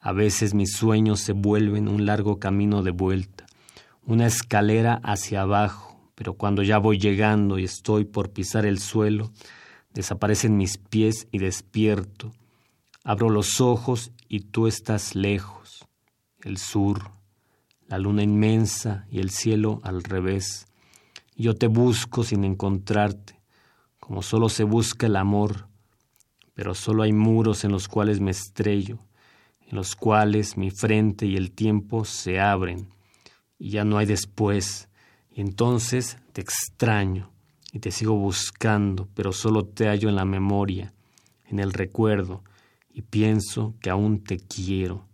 A 0.00 0.12
veces 0.12 0.54
mis 0.54 0.72
sueños 0.72 1.20
se 1.20 1.32
vuelven 1.32 1.88
un 1.88 2.06
largo 2.06 2.38
camino 2.38 2.82
de 2.82 2.90
vuelta, 2.90 3.43
una 4.06 4.26
escalera 4.26 5.00
hacia 5.02 5.42
abajo, 5.42 5.98
pero 6.14 6.34
cuando 6.34 6.62
ya 6.62 6.78
voy 6.78 6.98
llegando 6.98 7.58
y 7.58 7.64
estoy 7.64 8.04
por 8.04 8.32
pisar 8.32 8.66
el 8.66 8.78
suelo, 8.78 9.32
desaparecen 9.94 10.56
mis 10.56 10.76
pies 10.76 11.26
y 11.32 11.38
despierto. 11.38 12.32
Abro 13.02 13.30
los 13.30 13.60
ojos 13.60 14.12
y 14.28 14.40
tú 14.40 14.66
estás 14.66 15.14
lejos, 15.14 15.86
el 16.42 16.58
sur, 16.58 17.12
la 17.86 17.98
luna 17.98 18.22
inmensa 18.22 19.06
y 19.10 19.20
el 19.20 19.30
cielo 19.30 19.80
al 19.84 20.02
revés. 20.02 20.66
Yo 21.36 21.54
te 21.54 21.66
busco 21.66 22.24
sin 22.24 22.44
encontrarte, 22.44 23.40
como 23.98 24.22
solo 24.22 24.48
se 24.48 24.64
busca 24.64 25.06
el 25.06 25.16
amor, 25.16 25.68
pero 26.54 26.74
solo 26.74 27.02
hay 27.02 27.12
muros 27.12 27.64
en 27.64 27.72
los 27.72 27.88
cuales 27.88 28.20
me 28.20 28.30
estrello, 28.30 28.98
en 29.66 29.76
los 29.76 29.96
cuales 29.96 30.56
mi 30.56 30.70
frente 30.70 31.26
y 31.26 31.36
el 31.36 31.52
tiempo 31.52 32.04
se 32.04 32.38
abren, 32.38 32.93
y 33.64 33.70
ya 33.70 33.82
no 33.82 33.96
hay 33.96 34.04
después, 34.04 34.90
y 35.32 35.40
entonces 35.40 36.18
te 36.34 36.42
extraño 36.42 37.30
y 37.72 37.78
te 37.78 37.92
sigo 37.92 38.14
buscando, 38.14 39.08
pero 39.14 39.32
solo 39.32 39.64
te 39.64 39.86
hallo 39.86 40.10
en 40.10 40.16
la 40.16 40.26
memoria, 40.26 40.92
en 41.46 41.60
el 41.60 41.72
recuerdo, 41.72 42.44
y 42.92 43.00
pienso 43.00 43.74
que 43.80 43.88
aún 43.88 44.22
te 44.22 44.36
quiero. 44.36 45.08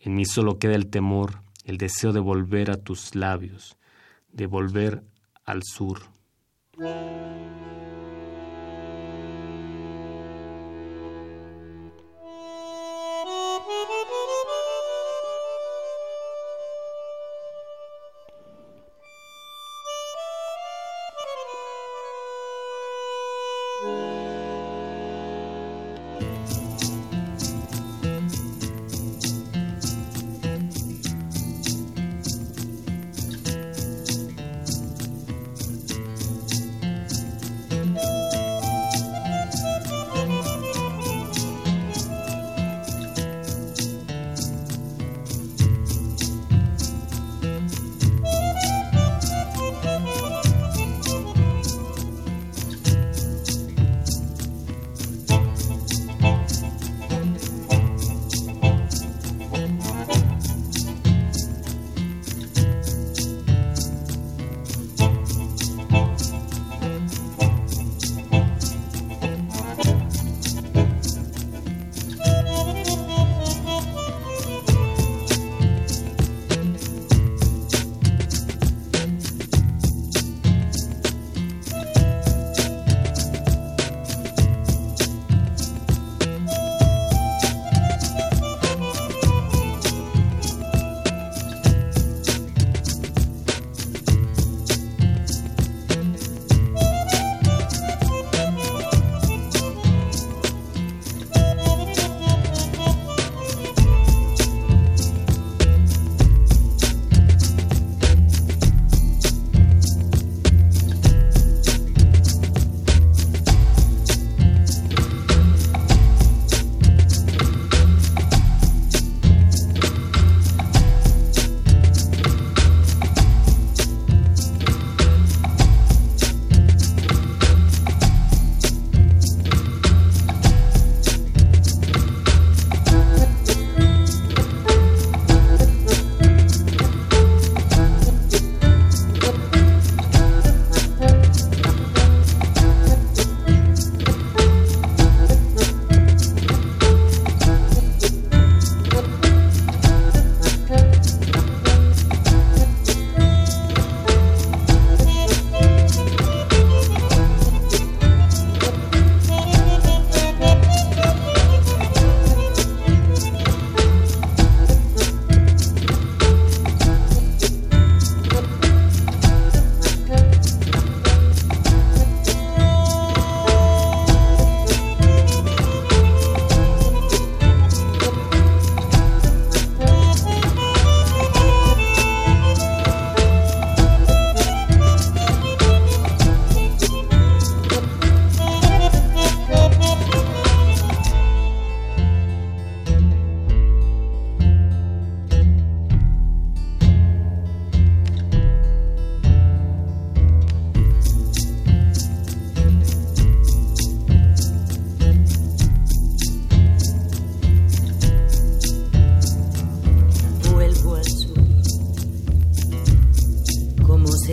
En 0.00 0.16
mí 0.16 0.24
solo 0.24 0.58
queda 0.58 0.74
el 0.74 0.88
temor, 0.88 1.44
el 1.64 1.78
deseo 1.78 2.12
de 2.12 2.18
volver 2.18 2.72
a 2.72 2.76
tus 2.76 3.14
labios, 3.14 3.78
de 4.32 4.46
volver 4.46 5.04
al 5.44 5.62
sur. 5.62 6.00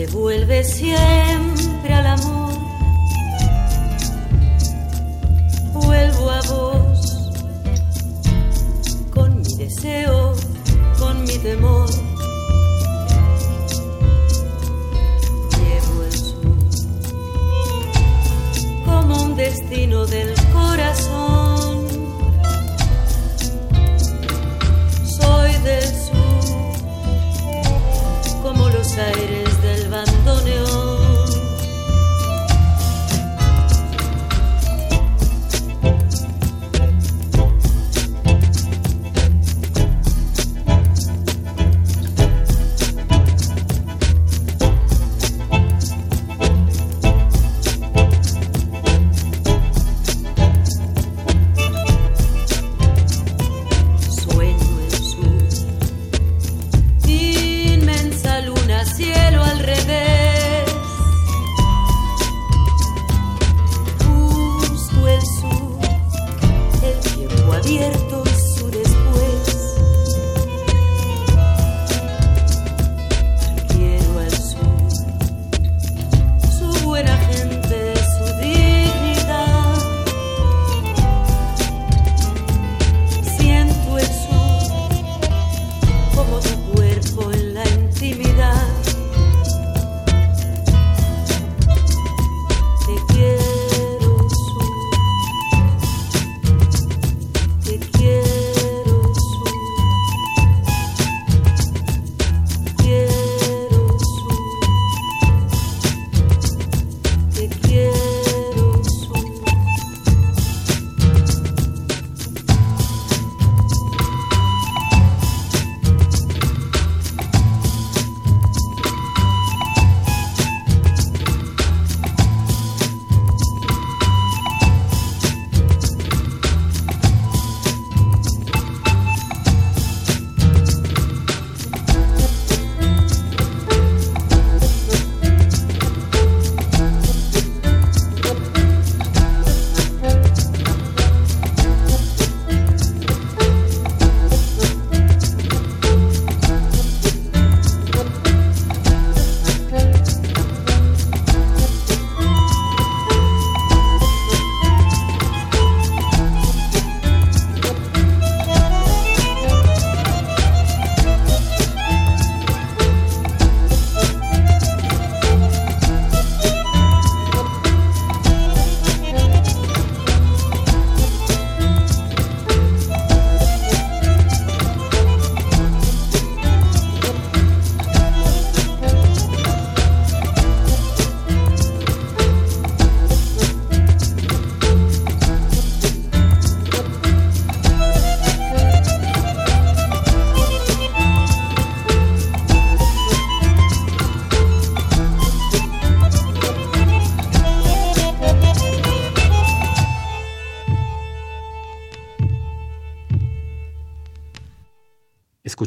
Se 0.00 0.06
vuelve 0.06 0.64
siempre 0.64 1.92
al 1.92 2.06
amor. 2.06 2.54
Vuelvo 5.74 6.30
a 6.30 6.40
vos 6.48 7.30
con 9.10 9.42
mi 9.42 9.56
deseo, 9.56 10.34
con 10.98 11.22
mi 11.24 11.36
temor. 11.38 11.90
Llevo 15.58 16.04
el 16.04 16.12
sur 16.12 16.56
como 18.86 19.22
un 19.24 19.36
destino 19.36 20.06
del 20.06 20.39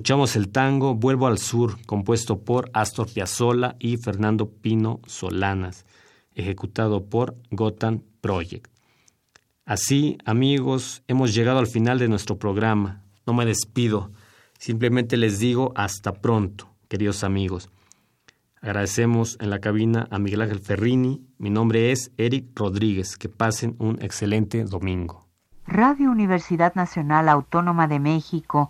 Escuchamos 0.03 0.35
el 0.35 0.49
tango 0.49 0.95
Vuelvo 0.95 1.27
al 1.27 1.37
Sur, 1.37 1.77
compuesto 1.85 2.41
por 2.41 2.69
Astor 2.73 3.09
Piazzolla 3.09 3.77
y 3.79 3.95
Fernando 3.95 4.49
Pino 4.49 4.99
Solanas, 5.07 5.85
ejecutado 6.35 7.05
por 7.05 7.37
Gotham 7.51 8.01
Project. 8.19 8.67
Así, 9.63 10.17
amigos, 10.25 11.03
hemos 11.07 11.33
llegado 11.33 11.59
al 11.59 11.67
final 11.67 11.99
de 11.99 12.09
nuestro 12.09 12.37
programa. 12.37 13.05
No 13.25 13.33
me 13.33 13.45
despido, 13.45 14.11
simplemente 14.59 15.15
les 15.15 15.39
digo 15.39 15.71
hasta 15.73 16.11
pronto, 16.11 16.67
queridos 16.89 17.23
amigos. 17.23 17.69
Agradecemos 18.61 19.37
en 19.39 19.51
la 19.51 19.59
cabina 19.59 20.09
a 20.11 20.19
Miguel 20.19 20.41
Ángel 20.41 20.59
Ferrini. 20.59 21.25
Mi 21.37 21.49
nombre 21.49 21.93
es 21.93 22.11
Eric 22.17 22.47
Rodríguez. 22.55 23.15
Que 23.15 23.29
pasen 23.29 23.77
un 23.79 24.01
excelente 24.01 24.65
domingo. 24.65 25.29
Radio 25.65 26.11
Universidad 26.11 26.75
Nacional 26.75 27.29
Autónoma 27.29 27.87
de 27.87 28.01
México 28.01 28.69